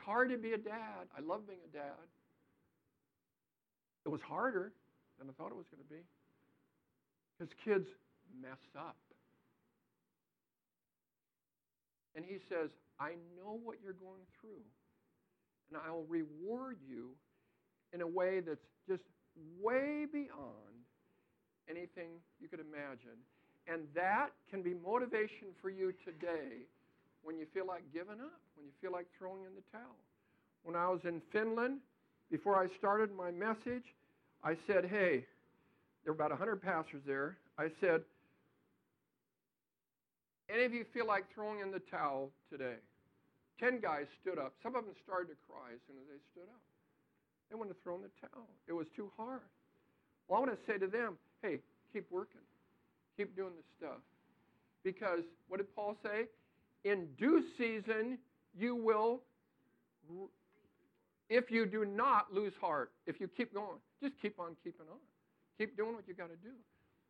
It's 0.00 0.06
hard 0.06 0.30
to 0.30 0.38
be 0.38 0.52
a 0.52 0.58
dad. 0.58 1.12
I 1.12 1.20
love 1.20 1.46
being 1.46 1.60
a 1.60 1.76
dad. 1.76 2.08
It 4.06 4.08
was 4.08 4.22
harder 4.22 4.72
than 5.18 5.28
I 5.28 5.32
thought 5.36 5.52
it 5.52 5.56
was 5.56 5.66
going 5.68 5.84
to 5.84 5.92
be. 5.92 6.00
Because 7.36 7.52
kids 7.62 7.86
mess 8.40 8.56
up. 8.78 8.96
And 12.16 12.24
he 12.24 12.38
says, 12.48 12.70
I 12.98 13.10
know 13.36 13.60
what 13.62 13.76
you're 13.84 13.92
going 13.92 14.24
through, 14.40 14.64
and 15.68 15.78
I'll 15.86 16.06
reward 16.08 16.78
you 16.88 17.10
in 17.92 18.00
a 18.00 18.06
way 18.06 18.40
that's 18.40 18.64
just 18.88 19.02
way 19.60 20.06
beyond 20.10 20.80
anything 21.68 22.08
you 22.40 22.48
could 22.48 22.60
imagine. 22.60 23.20
And 23.68 23.82
that 23.94 24.30
can 24.50 24.62
be 24.62 24.72
motivation 24.82 25.48
for 25.60 25.68
you 25.68 25.92
today 26.06 26.64
when 27.22 27.38
you 27.38 27.46
feel 27.52 27.66
like 27.66 27.82
giving 27.92 28.20
up, 28.20 28.40
when 28.56 28.66
you 28.66 28.72
feel 28.80 28.92
like 28.92 29.06
throwing 29.18 29.44
in 29.44 29.54
the 29.54 29.62
towel. 29.72 29.96
When 30.62 30.76
I 30.76 30.88
was 30.88 31.00
in 31.04 31.20
Finland, 31.32 31.78
before 32.30 32.56
I 32.56 32.68
started 32.78 33.10
my 33.14 33.30
message, 33.30 33.84
I 34.44 34.56
said, 34.66 34.84
hey, 34.84 35.24
there 36.04 36.12
were 36.12 36.16
about 36.16 36.30
100 36.30 36.62
pastors 36.62 37.02
there. 37.06 37.36
I 37.58 37.68
said, 37.80 38.02
any 40.52 40.64
of 40.64 40.72
you 40.72 40.84
feel 40.92 41.06
like 41.06 41.24
throwing 41.34 41.60
in 41.60 41.70
the 41.70 41.80
towel 41.90 42.30
today? 42.50 42.76
Ten 43.58 43.78
guys 43.80 44.06
stood 44.20 44.38
up. 44.38 44.54
Some 44.62 44.74
of 44.74 44.84
them 44.84 44.94
started 45.04 45.28
to 45.28 45.36
cry 45.46 45.70
as 45.74 45.80
soon 45.86 45.96
as 46.00 46.08
they 46.08 46.18
stood 46.32 46.48
up. 46.48 46.60
They 47.50 47.56
wanted 47.56 47.74
to 47.74 47.80
throw 47.84 47.96
in 47.96 48.02
the 48.02 48.14
towel. 48.20 48.48
It 48.66 48.72
was 48.72 48.86
too 48.96 49.10
hard. 49.16 49.44
Well, 50.28 50.38
I 50.38 50.46
want 50.46 50.52
to 50.52 50.72
say 50.72 50.78
to 50.78 50.86
them, 50.86 51.18
hey, 51.42 51.58
keep 51.92 52.10
working. 52.10 52.40
Keep 53.16 53.36
doing 53.36 53.52
the 53.54 53.66
stuff. 53.76 54.00
Because 54.82 55.20
what 55.48 55.58
did 55.58 55.74
Paul 55.74 55.96
say? 56.02 56.26
In 56.84 57.08
due 57.18 57.44
season, 57.58 58.18
you 58.58 58.74
will, 58.74 59.20
if 61.28 61.50
you 61.50 61.66
do 61.66 61.84
not 61.84 62.32
lose 62.32 62.52
heart, 62.60 62.92
if 63.06 63.20
you 63.20 63.28
keep 63.28 63.52
going, 63.54 63.78
just 64.02 64.14
keep 64.20 64.40
on 64.40 64.56
keeping 64.64 64.86
on. 64.90 64.98
Keep 65.58 65.76
doing 65.76 65.94
what 65.94 66.08
you 66.08 66.14
got 66.14 66.30
to 66.30 66.36
do. 66.36 66.54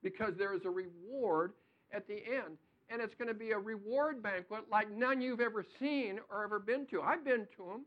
Because 0.03 0.35
there 0.37 0.55
is 0.55 0.63
a 0.65 0.71
reward 0.71 1.53
at 1.93 2.07
the 2.09 2.15
end. 2.15 2.59
And 2.89 3.01
it's 3.01 3.15
going 3.15 3.29
to 3.29 3.35
be 3.35 3.53
a 3.53 3.59
reward 3.59 4.23
banquet 4.23 4.63
like 4.71 4.91
none 4.91 5.21
you've 5.21 5.41
ever 5.41 5.65
seen 5.79 6.19
or 6.31 6.43
ever 6.43 6.59
been 6.59 6.87
to. 6.87 7.01
I've 7.03 7.25
been 7.25 7.47
to 7.57 7.65
them. 7.65 7.85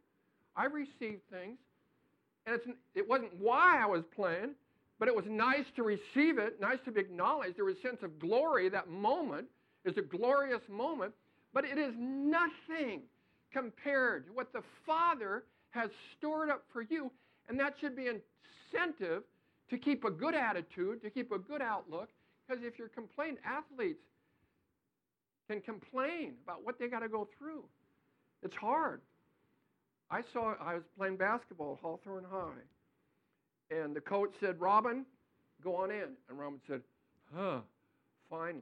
I've 0.56 0.74
received 0.74 1.22
things. 1.30 1.58
And 2.46 2.60
it 2.96 3.08
wasn't 3.08 3.34
why 3.38 3.82
I 3.82 3.86
was 3.86 4.04
playing, 4.16 4.52
but 5.00 5.08
it 5.08 5.16
was 5.16 5.25
nice 5.28 5.66
to 5.75 5.84
receive 5.84 6.38
it, 6.38 6.62
nice 6.62 6.78
to 6.86 6.92
be 6.92 7.02
acknowledged. 7.02 7.58
There 7.58 7.66
was 7.66 7.75
a 7.84 7.88
sense 7.88 8.02
of 8.04 8.20
glory. 8.20 8.70
That 8.70 8.90
moment 8.90 9.48
is 9.86 9.98
a 9.98 10.02
glorious 10.02 10.62
moment, 10.70 11.13
but 11.53 11.65
it 11.65 11.77
is 11.77 11.93
nothing 11.98 13.01
compared 13.51 14.27
to 14.27 14.33
what 14.33 14.51
the 14.51 14.63
Father 14.86 15.43
has 15.69 15.89
stored 16.17 16.50
up 16.50 16.63
for 16.72 16.81
you. 16.81 17.12
And 17.48 17.60
that 17.60 17.75
should 17.79 17.95
be 17.95 18.07
incentive 18.07 19.24
to 19.69 19.77
keep 19.77 20.03
a 20.03 20.12
good 20.12 20.36
attitude, 20.36 21.01
to 21.01 21.10
keep 21.10 21.31
a 21.31 21.38
good 21.38 21.62
outlook. 21.62 22.10
Because 22.48 22.63
if 22.63 22.77
you're 22.77 22.89
complaining, 22.89 23.38
athletes 23.45 24.03
can 25.50 25.62
complain 25.62 26.33
about 26.43 26.65
what 26.65 26.79
they 26.79 26.88
got 26.88 27.00
to 27.00 27.10
go 27.10 27.27
through. 27.38 27.63
It's 28.41 28.55
hard. 28.55 29.01
I 30.10 30.22
saw, 30.33 30.55
I 30.60 30.75
was 30.75 30.83
playing 30.98 31.17
basketball 31.17 31.74
at 31.74 31.79
Hawthorne 31.79 32.25
High, 32.29 32.62
and 33.72 33.95
the 33.95 34.01
coach 34.01 34.31
said, 34.39 34.60
Robin, 34.60 35.05
go 35.63 35.75
on 35.75 35.91
in. 35.91 36.10
And 36.29 36.38
Robin 36.38 36.60
said, 36.67 36.81
huh, 37.33 37.60
finally. 38.29 38.62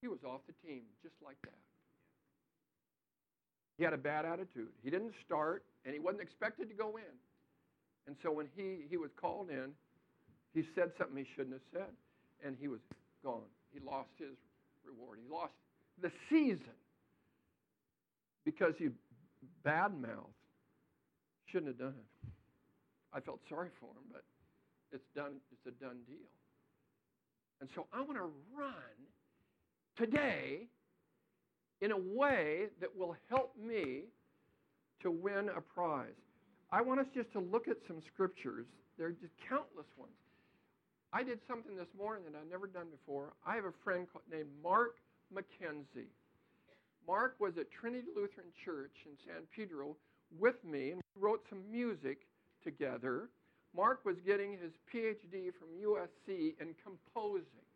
He 0.00 0.08
was 0.08 0.18
off 0.24 0.40
the 0.46 0.54
team 0.66 0.82
just 1.02 1.14
like 1.24 1.40
that. 1.42 1.58
He 3.76 3.84
had 3.84 3.92
a 3.92 3.98
bad 3.98 4.24
attitude. 4.24 4.68
He 4.82 4.90
didn't 4.90 5.14
start, 5.24 5.64
and 5.84 5.94
he 5.94 6.00
wasn't 6.00 6.22
expected 6.22 6.68
to 6.68 6.74
go 6.74 6.96
in. 6.96 7.14
And 8.06 8.16
so 8.22 8.32
when 8.32 8.48
he, 8.56 8.86
he 8.88 8.96
was 8.96 9.10
called 9.20 9.50
in, 9.50 9.70
he 10.54 10.64
said 10.74 10.90
something 10.98 11.16
he 11.16 11.26
shouldn't 11.36 11.54
have 11.54 11.68
said, 11.72 11.92
and 12.44 12.56
he 12.60 12.66
was 12.66 12.80
gone. 13.22 13.46
He 13.72 13.78
lost 13.80 14.10
his 14.18 14.34
reward. 14.84 15.18
He 15.22 15.32
lost 15.32 15.52
the 16.02 16.10
season 16.28 16.74
because 18.44 18.74
he 18.78 18.88
badmouthed. 19.64 20.34
Shouldn't 21.52 21.68
have 21.68 21.78
done 21.78 21.94
it. 21.96 22.28
I 23.12 23.20
felt 23.20 23.40
sorry 23.48 23.68
for 23.80 23.86
him, 23.86 24.04
but 24.12 24.24
it's 24.92 25.06
done. 25.14 25.40
It's 25.52 25.66
a 25.66 25.84
done 25.84 25.98
deal. 26.06 26.28
And 27.60 27.68
so 27.74 27.86
I 27.92 28.00
want 28.00 28.16
to 28.16 28.30
run 28.56 28.96
today 29.98 30.68
in 31.80 31.92
a 31.92 31.98
way 31.98 32.66
that 32.80 32.96
will 32.96 33.16
help 33.28 33.54
me 33.60 34.04
to 35.02 35.10
win 35.10 35.50
a 35.56 35.60
prize. 35.60 36.08
I 36.70 36.82
want 36.82 37.00
us 37.00 37.06
just 37.14 37.32
to 37.32 37.40
look 37.40 37.68
at 37.68 37.76
some 37.86 38.00
scriptures. 38.12 38.66
There 38.96 39.08
are 39.08 39.12
just 39.12 39.32
countless 39.48 39.86
ones. 39.96 40.12
I 41.12 41.22
did 41.22 41.40
something 41.48 41.76
this 41.76 41.88
morning 41.96 42.24
that 42.30 42.38
I've 42.38 42.50
never 42.50 42.66
done 42.66 42.86
before. 42.90 43.32
I 43.46 43.54
have 43.54 43.64
a 43.64 43.72
friend 43.82 44.06
named 44.30 44.50
Mark 44.62 44.96
McKenzie. 45.34 46.12
Mark 47.06 47.36
was 47.40 47.54
at 47.58 47.70
Trinity 47.70 48.08
Lutheran 48.14 48.52
Church 48.64 48.92
in 49.06 49.12
San 49.24 49.42
Pedro 49.56 49.96
with 50.38 50.62
me, 50.64 50.90
and 50.90 51.00
we 51.16 51.22
wrote 51.22 51.40
some 51.48 51.62
music 51.70 52.26
together. 52.62 53.30
Mark 53.74 54.04
was 54.04 54.16
getting 54.26 54.52
his 54.52 54.72
PhD 54.92 55.50
from 55.56 55.68
USC 55.80 56.54
in 56.60 56.74
composing. 56.84 57.67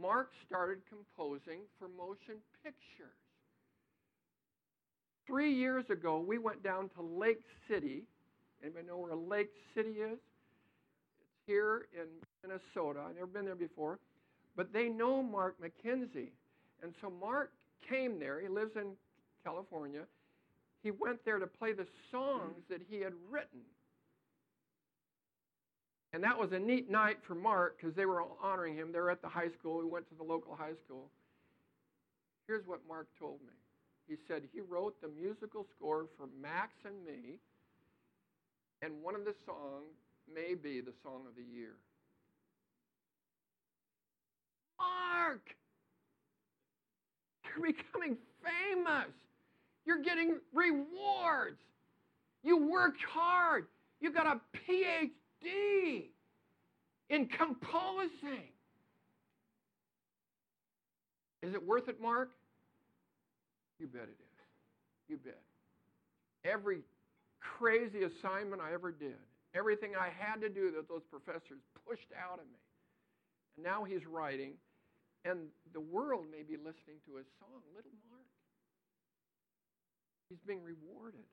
Mark 0.00 0.30
started 0.46 0.78
composing 0.88 1.60
for 1.78 1.88
motion 1.88 2.40
pictures. 2.62 3.18
Three 5.26 5.54
years 5.54 5.84
ago, 5.90 6.18
we 6.18 6.38
went 6.38 6.62
down 6.62 6.90
to 6.96 7.02
Lake 7.02 7.42
City. 7.68 8.02
Anybody 8.62 8.86
know 8.86 8.98
where 8.98 9.14
Lake 9.14 9.50
City 9.74 9.90
is? 9.90 10.18
It's 10.18 11.46
here 11.46 11.86
in 11.92 12.06
Minnesota. 12.42 13.00
I've 13.08 13.14
never 13.14 13.26
been 13.26 13.44
there 13.44 13.54
before. 13.54 13.98
But 14.56 14.72
they 14.72 14.88
know 14.88 15.22
Mark 15.22 15.56
McKenzie. 15.60 16.32
And 16.82 16.92
so 17.00 17.10
Mark 17.10 17.52
came 17.88 18.18
there. 18.18 18.40
He 18.40 18.48
lives 18.48 18.72
in 18.76 18.92
California. 19.44 20.02
He 20.82 20.90
went 20.90 21.24
there 21.24 21.38
to 21.38 21.46
play 21.46 21.72
the 21.72 21.86
songs 22.10 22.62
that 22.68 22.80
he 22.88 23.00
had 23.00 23.14
written. 23.30 23.60
And 26.14 26.22
that 26.22 26.38
was 26.38 26.52
a 26.52 26.58
neat 26.60 26.88
night 26.88 27.16
for 27.26 27.34
Mark 27.34 27.76
because 27.76 27.96
they 27.96 28.06
were 28.06 28.22
honoring 28.40 28.76
him. 28.76 28.92
They 28.92 29.00
were 29.00 29.10
at 29.10 29.20
the 29.20 29.28
high 29.28 29.48
school. 29.58 29.78
We 29.78 29.84
went 29.84 30.08
to 30.10 30.14
the 30.14 30.22
local 30.22 30.54
high 30.54 30.78
school. 30.86 31.10
Here's 32.46 32.64
what 32.68 32.78
Mark 32.86 33.08
told 33.18 33.40
me. 33.40 33.52
He 34.06 34.14
said 34.28 34.42
he 34.52 34.60
wrote 34.60 34.94
the 35.02 35.08
musical 35.08 35.66
score 35.76 36.06
for 36.16 36.28
Max 36.40 36.70
and 36.84 36.94
me, 37.04 37.40
and 38.80 39.02
one 39.02 39.16
of 39.16 39.24
the 39.24 39.34
songs 39.44 39.90
may 40.32 40.54
be 40.54 40.80
the 40.80 40.92
song 41.02 41.22
of 41.26 41.34
the 41.34 41.42
year. 41.42 41.74
Mark! 44.78 45.42
You're 47.44 47.72
becoming 47.72 48.16
famous. 48.40 49.10
You're 49.84 50.02
getting 50.02 50.36
rewards. 50.52 51.58
You 52.44 52.70
worked 52.70 53.02
hard. 53.02 53.66
You 54.00 54.12
got 54.12 54.26
a 54.26 54.40
PhD 54.70 56.13
in 57.10 57.26
composing. 57.26 58.48
Is 61.42 61.54
it 61.54 61.64
worth 61.64 61.88
it, 61.88 62.00
Mark? 62.00 62.30
You 63.78 63.86
bet 63.86 64.04
it 64.04 64.16
is. 64.18 64.40
You 65.08 65.16
bet. 65.18 65.42
Every 66.44 66.80
crazy 67.40 68.04
assignment 68.04 68.62
I 68.62 68.72
ever 68.72 68.90
did, 68.90 69.20
everything 69.54 69.92
I 69.94 70.08
had 70.16 70.40
to 70.40 70.48
do 70.48 70.70
that 70.72 70.88
those 70.88 71.02
professors 71.10 71.60
pushed 71.86 72.08
out 72.16 72.38
of 72.38 72.46
me. 72.46 72.62
And 73.56 73.64
now 73.64 73.84
he's 73.84 74.06
writing, 74.06 74.52
and 75.24 75.48
the 75.72 75.80
world 75.80 76.24
may 76.30 76.42
be 76.42 76.56
listening 76.56 76.96
to 77.06 77.16
his 77.16 77.26
song, 77.38 77.60
Little 77.76 77.92
Mark. 78.08 78.24
He's 80.28 80.40
being 80.46 80.62
rewarded. 80.64 81.28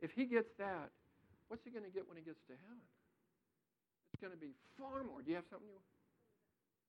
If 0.00 0.10
he 0.12 0.24
gets 0.24 0.48
that, 0.58 0.90
what's 1.48 1.64
he 1.64 1.70
going 1.70 1.84
to 1.84 1.92
get 1.92 2.08
when 2.08 2.16
he 2.16 2.24
gets 2.24 2.40
to 2.48 2.54
heaven? 2.66 2.88
Going 4.24 4.32
to 4.32 4.40
be 4.40 4.54
far 4.78 5.04
more. 5.04 5.20
Do 5.20 5.28
you 5.28 5.36
have 5.36 5.44
something 5.50 5.68
you 5.68 5.74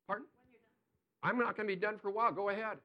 Pardon? 0.08 0.26
I'm 1.22 1.38
not 1.38 1.58
going 1.58 1.68
to 1.68 1.76
be 1.76 1.78
done 1.78 1.98
for 2.02 2.08
a 2.08 2.12
while. 2.14 2.32
Go 2.32 2.48
ahead. 2.48 2.78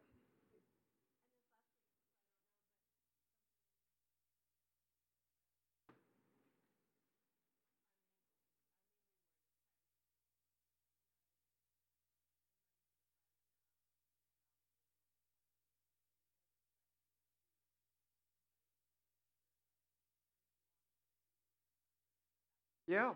Yeah. 22.89 23.13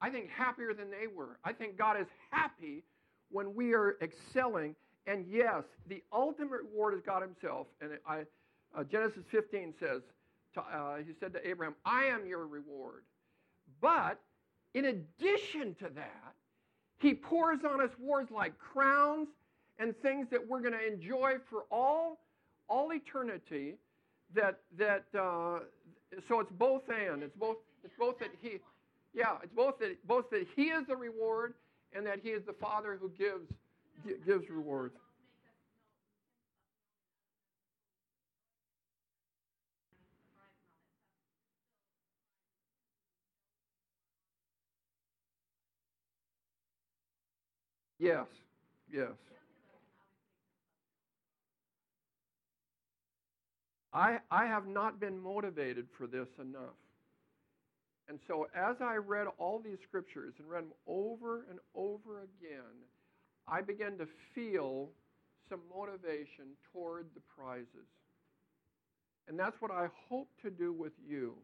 I 0.00 0.10
think, 0.10 0.28
happier 0.30 0.74
than 0.74 0.90
they 0.90 1.06
were. 1.06 1.38
I 1.44 1.52
think 1.52 1.76
God 1.76 2.00
is 2.00 2.06
happy 2.30 2.84
when 3.30 3.54
we 3.54 3.74
are 3.74 3.96
excelling. 4.02 4.74
And 5.08 5.24
yes, 5.26 5.64
the 5.88 6.02
ultimate 6.12 6.60
reward 6.70 6.94
is 6.94 7.00
God 7.04 7.22
Himself. 7.22 7.66
And 7.80 7.92
I, 8.06 8.24
uh, 8.76 8.84
Genesis 8.84 9.24
15 9.30 9.72
says, 9.80 10.02
to, 10.54 10.60
uh, 10.60 10.96
He 10.98 11.14
said 11.18 11.32
to 11.32 11.48
Abraham, 11.48 11.74
I 11.84 12.04
am 12.04 12.26
your 12.26 12.46
reward. 12.46 13.04
But 13.80 14.20
in 14.74 14.84
addition 14.84 15.74
to 15.76 15.88
that, 15.94 16.34
He 16.98 17.14
pours 17.14 17.60
on 17.68 17.80
us 17.80 17.90
rewards 17.98 18.30
like 18.30 18.58
crowns 18.58 19.28
and 19.78 19.96
things 20.02 20.26
that 20.30 20.46
we're 20.46 20.60
going 20.60 20.74
to 20.74 20.86
enjoy 20.86 21.36
for 21.48 21.62
all, 21.70 22.18
all 22.68 22.92
eternity. 22.92 23.76
That 24.34 24.58
that 24.76 25.06
uh, 25.18 25.60
so 26.28 26.40
it's 26.40 26.52
both 26.52 26.82
and 26.90 27.22
it's 27.22 27.34
both 27.34 27.56
it's 27.82 27.94
both 27.98 28.18
that 28.18 28.28
He, 28.42 28.58
yeah, 29.14 29.36
it's 29.42 29.54
both 29.54 29.78
that 29.78 30.06
both 30.06 30.28
that 30.28 30.46
He 30.54 30.64
is 30.64 30.86
the 30.86 30.96
reward 30.96 31.54
and 31.94 32.06
that 32.06 32.20
He 32.22 32.28
is 32.28 32.42
the 32.44 32.52
Father 32.52 32.98
who 33.00 33.08
gives 33.08 33.48
gi- 33.48 33.54
gives 34.26 34.48
rewards. 34.50 34.94
Yes, 47.98 48.26
yes. 48.92 49.08
I, 53.92 54.18
I 54.30 54.46
have 54.46 54.66
not 54.66 55.00
been 55.00 55.18
motivated 55.18 55.86
for 55.96 56.06
this 56.06 56.28
enough. 56.40 56.76
And 58.08 58.18
so, 58.26 58.46
as 58.54 58.76
I 58.80 58.96
read 58.96 59.26
all 59.38 59.58
these 59.58 59.78
scriptures 59.86 60.34
and 60.38 60.48
read 60.48 60.64
them 60.64 60.72
over 60.86 61.44
and 61.50 61.58
over 61.74 62.20
again, 62.20 62.62
I 63.50 63.60
began 63.62 63.96
to 63.98 64.06
feel 64.34 64.90
some 65.48 65.60
motivation 65.74 66.46
toward 66.72 67.06
the 67.14 67.20
prizes. 67.20 67.88
And 69.28 69.38
that's 69.38 69.60
what 69.60 69.70
I 69.70 69.88
hope 70.08 70.28
to 70.42 70.50
do 70.50 70.72
with 70.72 70.92
you. 71.06 71.34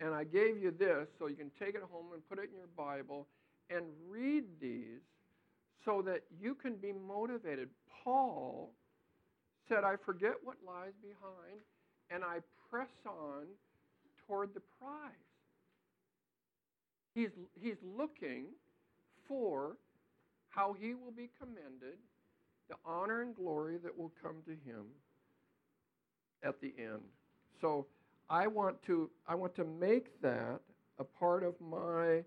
And 0.00 0.14
I 0.14 0.24
gave 0.24 0.62
you 0.62 0.70
this 0.70 1.08
so 1.18 1.26
you 1.26 1.36
can 1.36 1.50
take 1.58 1.74
it 1.74 1.82
home 1.90 2.06
and 2.12 2.26
put 2.28 2.38
it 2.38 2.50
in 2.50 2.56
your 2.56 2.68
Bible 2.76 3.26
and 3.70 3.84
read 4.08 4.44
these 4.60 5.00
so 5.84 6.02
that 6.02 6.22
you 6.40 6.54
can 6.54 6.76
be 6.76 6.92
motivated. 6.92 7.68
Paul 8.04 8.72
said, 9.68 9.84
I 9.84 9.96
forget 10.04 10.34
what 10.42 10.56
lies 10.66 10.92
behind 11.02 11.60
and 12.10 12.22
I 12.22 12.38
press 12.70 12.88
on 13.06 13.46
toward 14.26 14.54
the 14.54 14.60
prize. 14.78 15.12
He's, 17.14 17.30
he's 17.60 17.76
looking 17.96 18.46
for 19.26 19.76
how 20.56 20.74
he 20.80 20.94
will 20.94 21.12
be 21.12 21.28
commended, 21.38 21.98
the 22.68 22.76
honor 22.84 23.20
and 23.20 23.36
glory 23.36 23.76
that 23.76 23.96
will 23.96 24.12
come 24.22 24.36
to 24.46 24.52
him 24.52 24.86
at 26.42 26.60
the 26.62 26.72
end. 26.78 27.02
So 27.60 27.86
I 28.30 28.46
want 28.46 28.82
to 28.86 29.10
I 29.28 29.34
want 29.34 29.54
to 29.56 29.64
make 29.64 30.20
that 30.22 30.60
a 30.98 31.04
part 31.04 31.44
of 31.44 31.54
my 31.60 32.24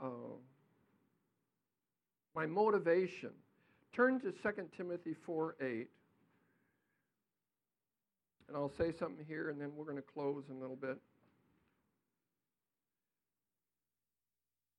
uh, 0.00 0.36
my 2.36 2.46
motivation. 2.46 3.30
Turn 3.94 4.20
to 4.20 4.30
2 4.30 4.50
Timothy 4.76 5.14
4 5.26 5.56
8. 5.60 5.88
And 8.46 8.56
I'll 8.56 8.72
say 8.78 8.92
something 8.92 9.24
here 9.26 9.48
and 9.48 9.60
then 9.60 9.70
we're 9.74 9.84
going 9.84 9.96
to 9.96 10.02
close 10.02 10.44
in 10.50 10.56
a 10.56 10.60
little 10.60 10.76
bit. 10.76 10.98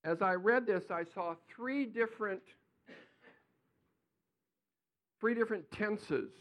As 0.04 0.22
I 0.22 0.36
read 0.36 0.66
this, 0.66 0.84
I 0.90 1.04
saw 1.04 1.36
three 1.54 1.86
different 1.86 2.42
three 5.20 5.34
different 5.34 5.70
tenses. 5.72 6.32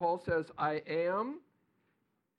Paul 0.00 0.22
says, 0.24 0.46
I 0.56 0.82
am, 0.86 1.40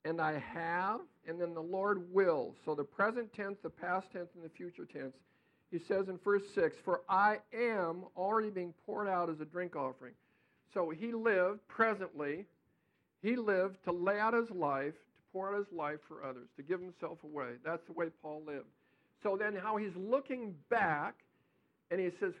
and 0.04 0.20
I 0.20 0.38
have, 0.38 1.00
and 1.28 1.40
then 1.40 1.52
the 1.52 1.62
Lord 1.62 2.12
will. 2.12 2.54
So 2.64 2.74
the 2.74 2.84
present 2.84 3.32
tense, 3.34 3.58
the 3.62 3.70
past 3.70 4.10
tense, 4.12 4.30
and 4.34 4.42
the 4.42 4.48
future 4.48 4.86
tense. 4.86 5.14
He 5.70 5.78
says 5.78 6.08
in 6.08 6.18
verse 6.18 6.42
6, 6.54 6.76
For 6.84 7.02
I 7.08 7.38
am 7.52 8.04
already 8.16 8.50
being 8.50 8.74
poured 8.86 9.08
out 9.08 9.28
as 9.28 9.40
a 9.40 9.44
drink 9.44 9.76
offering. 9.76 10.14
So 10.72 10.90
he 10.90 11.12
lived 11.12 11.60
presently, 11.68 12.46
he 13.22 13.36
lived 13.36 13.84
to 13.84 13.92
lay 13.92 14.18
out 14.18 14.34
his 14.34 14.50
life, 14.50 14.94
to 14.94 15.22
pour 15.32 15.52
out 15.52 15.58
his 15.58 15.72
life 15.72 16.00
for 16.08 16.24
others, 16.24 16.48
to 16.56 16.62
give 16.62 16.80
himself 16.80 17.22
away. 17.24 17.52
That's 17.64 17.84
the 17.86 17.92
way 17.92 18.06
Paul 18.22 18.42
lived. 18.46 18.66
So 19.22 19.36
then, 19.36 19.54
how 19.54 19.76
he's 19.76 19.94
looking 19.96 20.54
back, 20.70 21.16
and 21.90 22.00
he 22.00 22.10
says, 22.20 22.32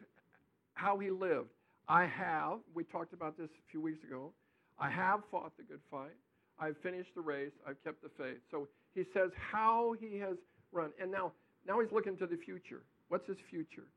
How 0.74 0.98
he 0.98 1.10
lived. 1.10 1.48
I 1.88 2.06
have, 2.06 2.58
we 2.74 2.84
talked 2.84 3.12
about 3.12 3.36
this 3.36 3.48
a 3.48 3.70
few 3.70 3.80
weeks 3.80 4.04
ago, 4.04 4.32
I 4.78 4.88
have 4.88 5.20
fought 5.30 5.56
the 5.56 5.64
good 5.64 5.80
fight. 5.90 6.16
I've 6.58 6.76
finished 6.82 7.14
the 7.14 7.20
race. 7.20 7.52
I've 7.66 7.82
kept 7.82 8.02
the 8.02 8.10
faith. 8.16 8.38
So 8.50 8.68
he 8.94 9.04
says 9.12 9.30
how 9.34 9.94
he 9.98 10.18
has 10.18 10.36
run. 10.72 10.90
And 11.00 11.10
now, 11.10 11.32
now 11.66 11.80
he's 11.80 11.90
looking 11.90 12.16
to 12.18 12.26
the 12.26 12.36
future. 12.36 12.82
What's 13.08 13.26
his 13.26 13.38
future? 13.50 13.88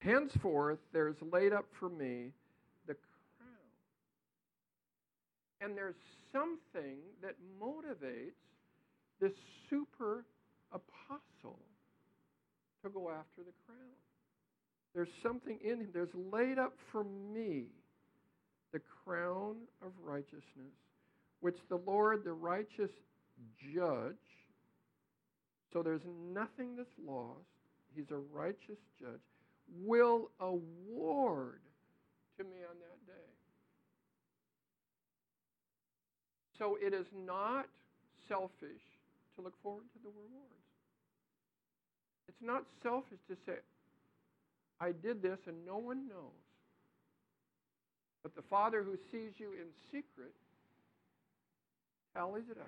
Henceforth, 0.00 0.78
there's 0.92 1.16
laid 1.30 1.52
up 1.52 1.66
for 1.78 1.88
me 1.88 2.32
the 2.86 2.94
crown. 2.94 3.50
And 5.60 5.76
there's 5.76 5.94
something 6.32 6.96
that 7.22 7.34
motivates 7.62 8.32
this 9.20 9.32
super 9.68 10.24
to 12.82 12.88
go 12.88 13.10
after 13.10 13.42
the 13.42 13.52
crown. 13.66 13.96
There's 14.94 15.08
something 15.22 15.58
in 15.62 15.80
him. 15.80 15.88
There's 15.92 16.14
laid 16.32 16.58
up 16.58 16.74
for 16.90 17.04
me 17.04 17.66
the 18.72 18.80
crown 19.04 19.56
of 19.82 19.92
righteousness, 20.02 20.74
which 21.40 21.56
the 21.68 21.80
Lord, 21.86 22.24
the 22.24 22.32
righteous 22.32 22.90
judge, 23.74 24.14
so 25.72 25.82
there's 25.82 26.02
nothing 26.32 26.76
that's 26.76 26.88
lost, 27.06 27.38
he's 27.94 28.10
a 28.10 28.18
righteous 28.32 28.78
judge, 29.00 29.20
will 29.84 30.30
award 30.40 31.60
to 32.38 32.44
me 32.44 32.58
on 32.68 32.76
that 32.78 33.06
day. 33.06 33.30
So 36.58 36.76
it 36.80 36.92
is 36.92 37.06
not 37.26 37.66
selfish 38.28 38.82
to 39.36 39.42
look 39.42 39.54
forward 39.62 39.84
to 39.94 39.98
the 40.02 40.10
rewards. 40.10 40.59
It's 42.40 42.46
not 42.46 42.64
selfish 42.82 43.18
to 43.28 43.36
say, 43.44 43.58
I 44.80 44.92
did 44.92 45.20
this 45.20 45.38
and 45.46 45.56
no 45.66 45.76
one 45.76 46.08
knows. 46.08 46.40
But 48.22 48.34
the 48.34 48.42
Father 48.42 48.82
who 48.82 48.96
sees 49.12 49.32
you 49.36 49.52
in 49.52 49.68
secret 49.92 50.32
tallies 52.14 52.44
it 52.50 52.56
up. 52.56 52.66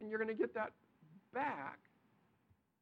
And 0.00 0.08
you're 0.08 0.18
going 0.18 0.34
to 0.34 0.40
get 0.40 0.54
that 0.54 0.72
back. 1.34 1.78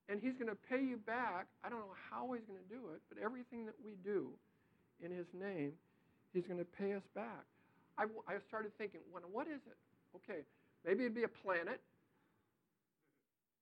And 0.08 0.20
He's 0.22 0.34
going 0.34 0.50
to 0.50 0.58
pay 0.70 0.80
you 0.80 0.98
back. 0.98 1.46
I 1.64 1.68
don't 1.68 1.80
know 1.80 1.98
how 2.10 2.32
He's 2.32 2.44
going 2.46 2.62
to 2.62 2.70
do 2.70 2.94
it, 2.94 3.02
but 3.08 3.18
everything 3.22 3.66
that 3.66 3.74
we 3.84 3.92
do 4.04 4.28
in 5.02 5.10
His 5.10 5.26
name, 5.34 5.72
He's 6.32 6.46
going 6.46 6.58
to 6.58 6.64
pay 6.78 6.94
us 6.94 7.02
back. 7.14 7.42
I, 7.98 8.04
I 8.28 8.38
started 8.46 8.70
thinking, 8.78 9.00
well, 9.12 9.22
what 9.32 9.48
is 9.48 9.60
it? 9.66 9.78
Okay, 10.14 10.42
maybe 10.84 11.04
it'd 11.04 11.14
be 11.14 11.24
a 11.24 11.28
planet. 11.28 11.80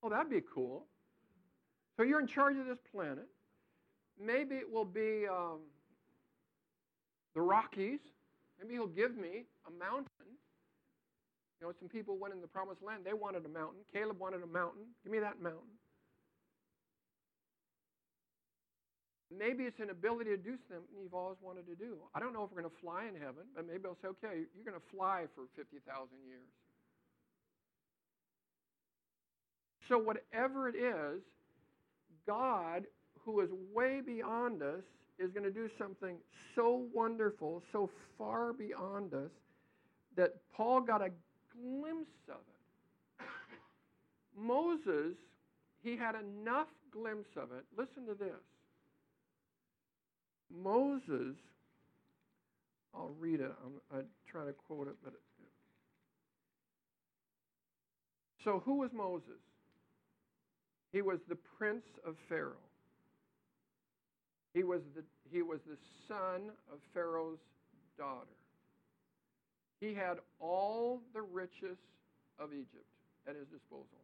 Oh, 0.03 0.11
that'd 0.11 0.29
be 0.29 0.43
cool. 0.53 0.85
So 1.97 2.03
you're 2.03 2.21
in 2.21 2.27
charge 2.27 2.57
of 2.57 2.67
this 2.67 2.79
planet. 2.93 3.29
Maybe 4.21 4.57
it 4.57 4.71
will 4.71 4.85
be. 4.85 5.27
Um, 5.27 5.61
the 7.35 7.43
Rockies. 7.43 8.01
Maybe 8.59 8.75
he'll 8.75 8.87
give 8.87 9.17
me 9.17 9.45
a 9.67 9.71
mountain. 9.71 10.31
You 11.61 11.67
know, 11.67 11.73
some 11.79 11.89
people 11.89 12.17
went 12.17 12.35
in 12.35 12.41
the 12.41 12.47
promised 12.47 12.83
land, 12.83 13.03
they 13.05 13.13
wanted 13.13 13.45
a 13.45 13.49
mountain. 13.49 13.81
Caleb 13.93 14.19
wanted 14.19 14.43
a 14.43 14.47
mountain. 14.47 14.87
Give 15.03 15.13
me 15.13 15.19
that 15.19 15.43
mountain. 15.43 15.75
Maybe 19.37 19.65
it's 19.65 19.81
an 19.81 19.91
ability 19.91 20.31
to 20.31 20.37
do 20.37 20.55
something 20.71 20.95
you've 21.03 21.15
always 21.15 21.39
wanted 21.43 21.67
to 21.67 21.75
do. 21.75 21.97
I 22.15 22.21
don't 22.21 22.33
know 22.33 22.45
if 22.45 22.51
we're 22.53 22.63
going 22.63 22.71
to 22.71 22.81
fly 22.81 23.07
in 23.09 23.19
heaven, 23.19 23.51
but 23.57 23.67
maybe 23.67 23.83
I'll 23.87 23.99
say, 24.01 24.09
okay, 24.23 24.47
you're 24.55 24.65
going 24.65 24.79
to 24.79 24.89
fly 24.95 25.25
for 25.35 25.51
50,000 25.57 25.83
years. 26.25 26.47
So, 29.89 29.99
whatever 29.99 30.69
it 30.69 30.77
is, 30.77 31.21
God, 32.27 32.85
who 33.25 33.41
is 33.41 33.49
way 33.73 34.01
beyond 34.05 34.63
us, 34.63 34.83
is 35.19 35.31
going 35.31 35.45
to 35.45 35.51
do 35.51 35.69
something 35.79 36.17
so 36.55 36.87
wonderful, 36.93 37.63
so 37.73 37.89
far 38.19 38.53
beyond 38.53 39.15
us, 39.15 39.31
that 40.17 40.35
Paul 40.53 40.81
got 40.81 41.01
a 41.03 41.11
glimpse 41.53 42.11
of 42.29 42.37
it. 43.21 43.27
Moses, 44.39 45.17
he 45.83 45.97
had 45.97 46.15
enough 46.15 46.69
glimpse 46.91 47.31
of 47.37 47.53
it. 47.53 47.65
Listen 47.77 48.07
to 48.07 48.15
this. 48.15 48.41
Moses, 50.63 51.37
I'll 52.95 53.15
read 53.19 53.41
it. 53.41 53.53
I'm, 53.65 53.99
I 53.99 54.03
try 54.31 54.45
to 54.45 54.53
quote 54.53 54.89
it, 54.89 54.95
but. 55.03 55.13
It, 55.13 55.21
so, 58.45 58.63
who 58.65 58.75
was 58.77 58.91
Moses? 58.93 59.41
He 60.95 61.03
was 61.03 61.19
the 61.29 61.37
prince 61.59 61.85
of 62.07 62.15
Pharaoh. 62.29 62.71
He 64.55 64.63
was 64.63 64.81
the, 64.95 65.03
he 65.29 65.43
was 65.43 65.59
the 65.67 65.77
son 66.07 66.53
of 66.73 66.79
Pharaoh's 66.95 67.41
daughter. 67.99 68.39
He 69.81 69.93
had 69.93 70.19
all 70.39 71.03
the 71.13 71.21
riches 71.21 71.77
of 72.39 72.53
Egypt 72.53 72.87
at 73.29 73.35
his 73.35 73.49
disposal. 73.49 73.99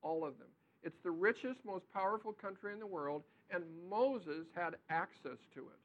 All 0.00 0.24
of 0.24 0.38
them. 0.38 0.48
It's 0.82 0.96
the 1.02 1.10
richest, 1.10 1.60
most 1.62 1.84
powerful 1.92 2.32
country 2.32 2.72
in 2.72 2.78
the 2.78 2.86
world, 2.86 3.22
and 3.50 3.62
Moses 3.90 4.46
had 4.54 4.76
access 4.88 5.38
to 5.54 5.60
it. 5.60 5.80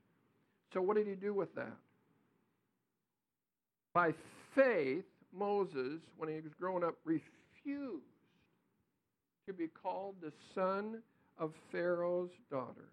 So, 0.74 0.82
what 0.82 0.96
did 0.96 1.08
he 1.08 1.16
do 1.16 1.34
with 1.34 1.54
that? 1.56 1.76
By 3.94 4.14
faith, 4.56 5.04
Moses, 5.34 6.00
when 6.16 6.30
he 6.30 6.36
was 6.36 6.54
growing 6.58 6.86
up, 6.86 6.96
refused 7.04 8.06
to 9.50 9.54
be 9.54 9.68
called 9.68 10.14
the 10.22 10.32
son 10.54 11.02
of 11.40 11.54
Pharaoh's 11.72 12.30
daughter. 12.52 12.90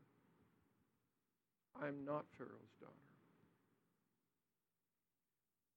I'm 1.82 2.02
not 2.06 2.24
Pharaoh's 2.38 2.72
daughter. 2.80 2.92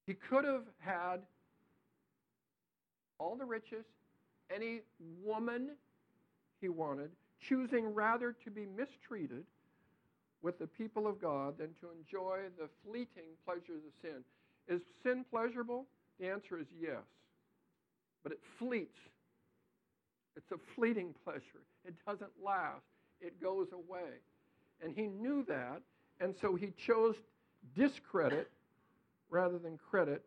He 0.06 0.14
could 0.14 0.46
have 0.46 0.64
had 0.78 1.18
all 3.20 3.36
the 3.36 3.44
riches, 3.44 3.84
any 4.56 4.80
woman 5.22 5.72
he 6.62 6.70
wanted, 6.70 7.12
choosing 7.42 7.94
rather 7.94 8.34
to 8.46 8.50
be 8.50 8.66
mistreated 8.66 9.44
with 10.42 10.58
the 10.60 10.68
people 10.68 11.08
of 11.08 11.22
God 11.22 11.58
than 11.58 11.76
to 11.82 11.88
enjoy 12.00 12.40
the 12.58 12.70
fleeting 12.86 13.36
pleasures 13.44 13.84
of 13.86 13.92
sin. 14.02 14.24
Is 14.70 14.82
sin 15.04 15.26
pleasurable? 15.30 15.88
The 16.22 16.30
answer 16.30 16.58
is 16.58 16.68
yes. 16.82 17.04
But 18.24 18.32
it 18.32 18.40
fleets. 18.58 18.98
It's 20.40 20.52
a 20.54 20.74
fleeting 20.74 21.14
pleasure. 21.26 21.66
It 21.84 21.96
doesn't 22.08 22.32
last. 22.42 22.86
It 23.20 23.42
goes 23.44 23.68
away. 23.74 24.22
And 24.82 24.96
he 24.96 25.08
knew 25.08 25.44
that, 25.50 25.82
and 26.22 26.34
so 26.40 26.56
he 26.56 26.72
chose 26.88 27.16
discredit 27.76 28.50
rather 29.30 29.60
than 29.60 29.78
credit. 29.78 30.24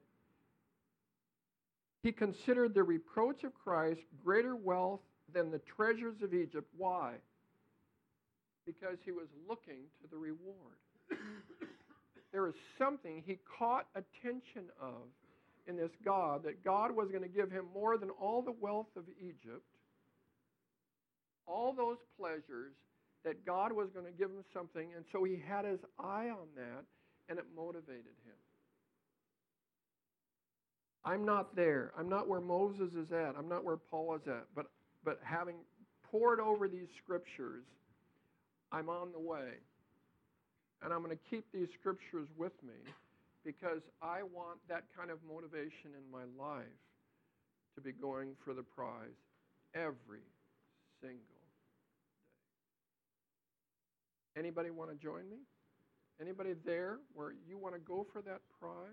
He 2.03 2.13
considered 2.13 2.75
the 2.75 2.83
reproach 2.83 3.43
of 3.43 3.55
Christ 3.55 4.03
greater 4.23 4.55
wealth 4.55 5.01
than 5.33 5.51
the 5.51 5.61
treasures 5.61 6.21
of 6.23 6.35
Egypt. 6.35 6.69
Why? 6.77 7.15
Because 8.67 8.99
he 9.07 9.13
was 9.13 9.29
looking 9.49 9.85
to 10.03 10.11
the 10.11 10.19
reward. 10.19 10.77
there 12.33 12.47
is 12.49 12.55
something 12.77 13.23
he 13.25 13.39
caught 13.59 13.87
attention 13.95 14.65
of 14.79 15.09
in 15.67 15.77
this 15.77 15.93
God 16.05 16.43
that 16.45 16.63
God 16.63 16.95
was 16.95 17.09
going 17.09 17.23
to 17.23 17.31
give 17.31 17.51
him 17.51 17.65
more 17.73 17.97
than 17.97 18.11
all 18.11 18.43
the 18.43 18.53
wealth 18.61 18.95
of 18.95 19.05
Egypt, 19.19 19.65
all 21.47 21.73
those 21.73 21.99
pleasures, 22.19 22.73
that 23.25 23.47
God 23.47 23.73
was 23.73 23.89
going 23.95 24.07
to 24.07 24.13
give 24.13 24.31
him 24.31 24.45
something, 24.53 24.89
and 24.97 25.05
so 25.13 25.25
he 25.25 25.41
had 25.49 25.65
his 25.65 25.81
eye 25.99 26.29
on 26.29 26.49
that, 26.57 26.85
and 27.29 27.39
it 27.39 27.45
motivated 27.55 28.17
him. 28.27 28.39
I'm 31.05 31.25
not 31.25 31.57
there. 31.57 31.93
I'm 31.99 32.09
not 32.09 32.29
where 32.29 32.41
Moses 32.41 32.93
is 32.95 33.11
at. 33.13 33.35
I'm 33.37 33.49
not 33.49 33.65
where 33.65 33.77
Paul 33.77 34.15
is 34.15 34.29
at. 34.29 34.45
But, 34.55 34.67
but 35.05 35.21
having 35.25 35.57
pored 36.11 36.39
over 36.39 36.69
these 36.69 36.87
scriptures, 37.03 37.65
I'm 38.71 38.89
on 38.89 39.11
the 39.13 39.19
way. 39.19 39.59
And 40.83 40.93
I'm 40.93 41.03
going 41.03 41.17
to 41.17 41.23
keep 41.31 41.45
these 41.53 41.69
scriptures 41.81 42.29
with 42.37 42.53
me 42.63 42.75
because 43.45 43.83
I 44.01 44.23
want 44.23 44.59
that 44.69 44.85
kind 44.97 45.11
of 45.11 45.19
motivation 45.29 45.91
in 45.97 46.11
my 46.11 46.25
life 46.39 46.65
to 47.75 47.81
be 47.81 47.93
going 47.93 48.31
for 48.45 48.55
the 48.55 48.63
prize 48.63 49.19
every 49.75 50.27
single 51.01 51.19
day. 51.19 51.43
Anybody 54.37 54.71
want 54.71 54.91
to 54.91 54.97
join 54.97 55.29
me? 55.29 55.39
Anybody 56.21 56.55
there 56.65 56.99
where 57.15 57.33
you 57.49 57.59
want 57.59 57.75
to 57.75 57.81
go 57.81 58.07
for 58.13 58.23
that 58.23 58.41
prize? 58.61 58.91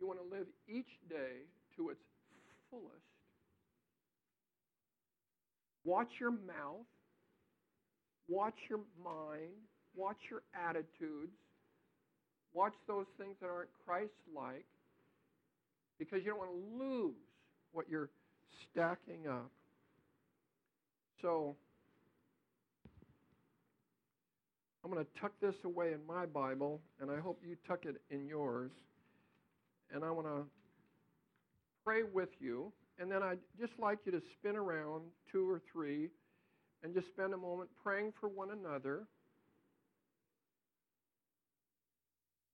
You 0.00 0.06
want 0.06 0.18
to 0.18 0.36
live 0.36 0.46
each 0.68 0.98
day 1.08 1.46
to 1.76 1.90
its 1.90 2.00
fullest. 2.70 2.86
Watch 5.84 6.08
your 6.20 6.30
mouth, 6.30 6.86
watch 8.28 8.54
your 8.70 8.80
mind, 9.04 9.52
watch 9.96 10.16
your 10.30 10.42
attitudes, 10.68 11.36
watch 12.54 12.74
those 12.86 13.06
things 13.18 13.34
that 13.40 13.48
aren't 13.48 13.70
Christ 13.84 14.12
like, 14.34 14.64
because 15.98 16.20
you 16.24 16.30
don't 16.30 16.38
want 16.38 16.50
to 16.50 16.84
lose 16.84 17.14
what 17.72 17.88
you're 17.90 18.10
stacking 18.70 19.26
up. 19.28 19.50
So, 21.20 21.56
I'm 24.84 24.90
going 24.90 25.04
to 25.04 25.20
tuck 25.20 25.32
this 25.40 25.54
away 25.64 25.92
in 25.92 26.00
my 26.06 26.26
Bible, 26.26 26.80
and 27.00 27.10
I 27.10 27.20
hope 27.20 27.40
you 27.46 27.56
tuck 27.66 27.84
it 27.84 28.00
in 28.10 28.26
yours. 28.26 28.72
And 29.94 30.04
I 30.04 30.10
want 30.10 30.26
to 30.26 30.44
pray 31.84 32.02
with 32.02 32.30
you. 32.40 32.72
And 32.98 33.10
then 33.10 33.22
I'd 33.22 33.38
just 33.60 33.72
like 33.78 33.98
you 34.04 34.12
to 34.12 34.22
spin 34.38 34.56
around 34.56 35.02
two 35.30 35.48
or 35.48 35.60
three 35.72 36.10
and 36.82 36.94
just 36.94 37.08
spend 37.08 37.32
a 37.32 37.36
moment 37.36 37.70
praying 37.82 38.12
for 38.20 38.28
one 38.28 38.50
another 38.50 39.06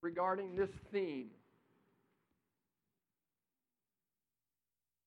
regarding 0.02 0.54
this 0.54 0.70
theme. 0.92 1.28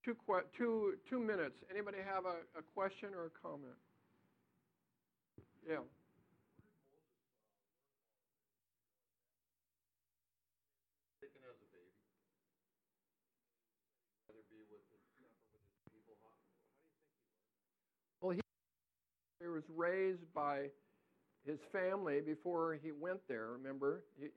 Two, 0.03 0.15
two, 0.57 0.93
two 1.07 1.19
minutes. 1.19 1.55
Anybody 1.69 1.99
have 2.03 2.25
a, 2.25 2.41
a 2.57 2.63
question 2.73 3.09
or 3.13 3.27
a 3.27 3.33
comment? 3.37 3.77
Yeah. 5.61 5.85
Taken 11.21 11.41
as 11.45 11.53
a 11.61 11.69
baby. 11.69 11.93
Rather 14.25 14.41
be 14.49 14.65
with 14.73 14.81
his, 14.89 15.05
suffer 15.21 15.37
with 15.53 15.61
his 15.69 15.85
people. 15.93 16.17
How, 16.25 16.33
how 16.33 16.49
do 16.49 16.73
you 16.73 17.93
think 18.01 18.10
learned? 18.21 18.41
He 19.39 19.47
was 19.47 19.63
raised 19.75 20.33
by 20.33 20.69
his 21.45 21.59
family 21.71 22.21
before 22.21 22.77
he 22.81 22.91
went 22.91 23.19
there, 23.27 23.47
remember? 23.47 24.03
He, 24.19 24.27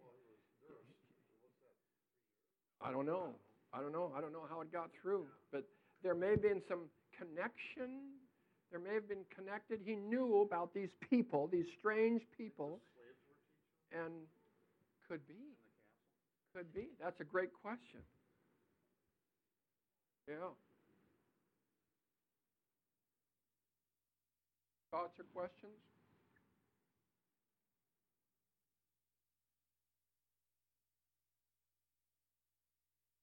I 2.82 2.90
don't 2.90 3.06
know. 3.06 3.34
I 3.72 3.80
don't 3.80 3.92
know. 3.92 4.12
I 4.16 4.20
don't 4.20 4.32
know 4.32 4.46
how 4.48 4.60
it 4.60 4.72
got 4.72 4.90
through. 5.00 5.26
But 5.52 5.64
there 6.02 6.14
may 6.14 6.30
have 6.30 6.42
been 6.42 6.62
some 6.68 6.84
connection. 7.18 8.12
There 8.70 8.80
may 8.80 8.94
have 8.94 9.08
been 9.08 9.24
connected. 9.34 9.80
He 9.84 9.94
knew 9.94 10.42
about 10.42 10.74
these 10.74 10.90
people, 11.10 11.48
these 11.50 11.66
strange 11.78 12.22
people. 12.36 12.80
And 13.92 14.12
could 15.08 15.26
be. 15.28 15.34
Could 16.54 16.72
be. 16.74 16.88
That's 17.02 17.20
a 17.20 17.24
great 17.24 17.50
question. 17.62 18.00
Yeah. 20.28 20.34
Thoughts 24.94 25.18
or 25.18 25.24
questions? 25.34 25.72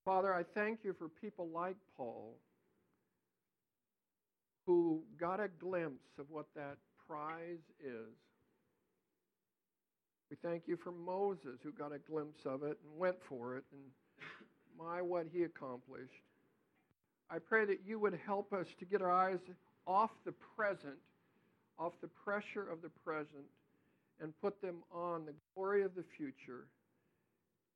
Father, 0.04 0.34
I 0.34 0.44
thank 0.54 0.80
you 0.84 0.94
for 1.00 1.08
people 1.08 1.48
like 1.48 1.78
Paul 1.96 2.36
who 4.66 5.02
got 5.18 5.40
a 5.40 5.48
glimpse 5.48 6.10
of 6.20 6.26
what 6.30 6.48
that 6.58 6.76
prize 7.08 7.64
is. 7.82 8.18
We 10.30 10.36
thank 10.44 10.64
you 10.68 10.76
for 10.76 10.92
Moses 10.92 11.62
who 11.64 11.72
got 11.72 11.94
a 11.94 12.00
glimpse 12.00 12.42
of 12.46 12.64
it 12.64 12.80
and 12.84 13.00
went 13.00 13.16
for 13.30 13.56
it, 13.56 13.64
and 13.72 13.82
my, 14.78 15.02
what 15.02 15.28
he 15.32 15.44
accomplished. 15.44 16.12
I 17.30 17.40
pray 17.40 17.64
that 17.64 17.80
you 17.88 17.98
would 17.98 18.20
help 18.26 18.52
us 18.52 18.68
to 18.80 18.84
get 18.84 19.02
our 19.02 19.10
eyes 19.10 19.40
off 19.88 20.12
the 20.26 20.34
present, 20.58 20.98
off 21.82 21.94
the 22.02 22.08
pressure 22.08 22.70
of 22.70 22.82
the 22.84 22.92
present, 23.04 23.46
and 24.22 24.40
put 24.40 24.62
them 24.62 24.84
on 24.94 25.26
the 25.26 25.34
glory 25.56 25.82
of 25.82 25.96
the 25.96 26.04
future 26.16 26.68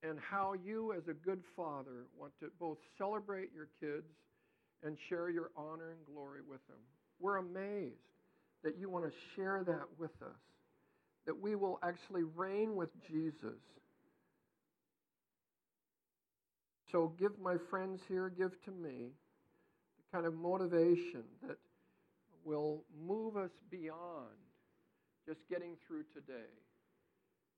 and 0.07 0.19
how 0.19 0.53
you, 0.53 0.93
as 0.93 1.07
a 1.07 1.13
good 1.13 1.41
father, 1.55 2.05
want 2.15 2.31
to 2.39 2.51
both 2.59 2.77
celebrate 2.97 3.49
your 3.53 3.67
kids 3.79 4.05
and 4.83 4.95
share 5.09 5.29
your 5.29 5.49
honor 5.57 5.89
and 5.89 6.05
glory 6.05 6.41
with 6.47 6.65
them. 6.67 6.77
We're 7.19 7.37
amazed 7.37 7.95
that 8.63 8.77
you 8.77 8.89
want 8.89 9.05
to 9.05 9.11
share 9.35 9.63
that 9.65 9.85
with 9.97 10.11
us, 10.21 10.37
that 11.25 11.41
we 11.41 11.55
will 11.55 11.79
actually 11.81 12.23
reign 12.35 12.75
with 12.75 12.89
Jesus. 13.09 13.59
So 16.91 17.13
give 17.17 17.39
my 17.41 17.55
friends 17.69 18.01
here, 18.07 18.29
give 18.29 18.51
to 18.65 18.71
me 18.71 19.09
the 19.97 20.03
kind 20.11 20.27
of 20.27 20.35
motivation 20.35 21.23
that 21.47 21.57
will 22.45 22.83
move 23.05 23.35
us 23.35 23.51
beyond 23.69 24.39
just 25.27 25.39
getting 25.49 25.75
through 25.87 26.03
today 26.13 26.53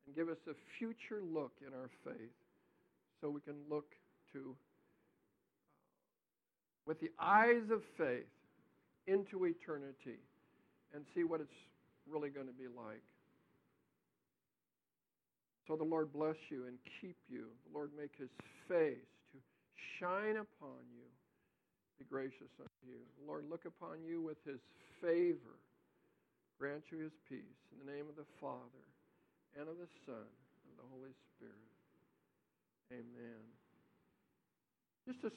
and 0.05 0.15
give 0.15 0.29
us 0.29 0.37
a 0.49 0.53
future 0.79 1.21
look 1.21 1.51
in 1.65 1.73
our 1.73 1.89
faith 2.03 2.31
so 3.21 3.29
we 3.29 3.41
can 3.41 3.55
look 3.69 3.93
to, 4.31 4.39
uh, 4.39 4.53
with 6.85 6.99
the 7.01 7.11
eyes 7.19 7.69
of 7.71 7.81
faith, 7.97 8.25
into 9.07 9.45
eternity 9.45 10.19
and 10.93 11.05
see 11.15 11.23
what 11.23 11.39
it's 11.39 11.59
really 12.09 12.29
going 12.29 12.47
to 12.47 12.53
be 12.53 12.67
like. 12.67 13.03
So 15.67 15.75
the 15.75 15.83
Lord 15.83 16.13
bless 16.13 16.35
you 16.49 16.65
and 16.67 16.77
keep 17.01 17.17
you. 17.29 17.47
The 17.67 17.77
Lord 17.77 17.91
make 17.97 18.11
his 18.17 18.29
face 18.67 19.11
to 19.31 19.39
shine 19.99 20.37
upon 20.37 20.83
you, 20.95 21.06
be 21.97 22.05
gracious 22.05 22.53
unto 22.59 22.83
you. 22.85 23.01
Lord 23.25 23.45
look 23.49 23.65
upon 23.65 24.05
you 24.05 24.21
with 24.21 24.37
his 24.45 24.61
favor, 25.01 25.57
grant 26.57 26.83
you 26.89 26.97
his 27.01 27.13
peace. 27.29 27.61
In 27.73 27.85
the 27.85 27.91
name 27.91 28.05
of 28.09 28.15
the 28.15 28.29
Father, 28.41 28.85
and 29.57 29.67
of 29.69 29.77
the 29.77 29.89
Son, 30.05 30.29
and 30.69 30.73
the 30.77 30.87
Holy 30.93 31.13
Spirit. 31.33 31.73
Amen. 32.93 33.43
Just 35.07 35.23
a 35.23 35.31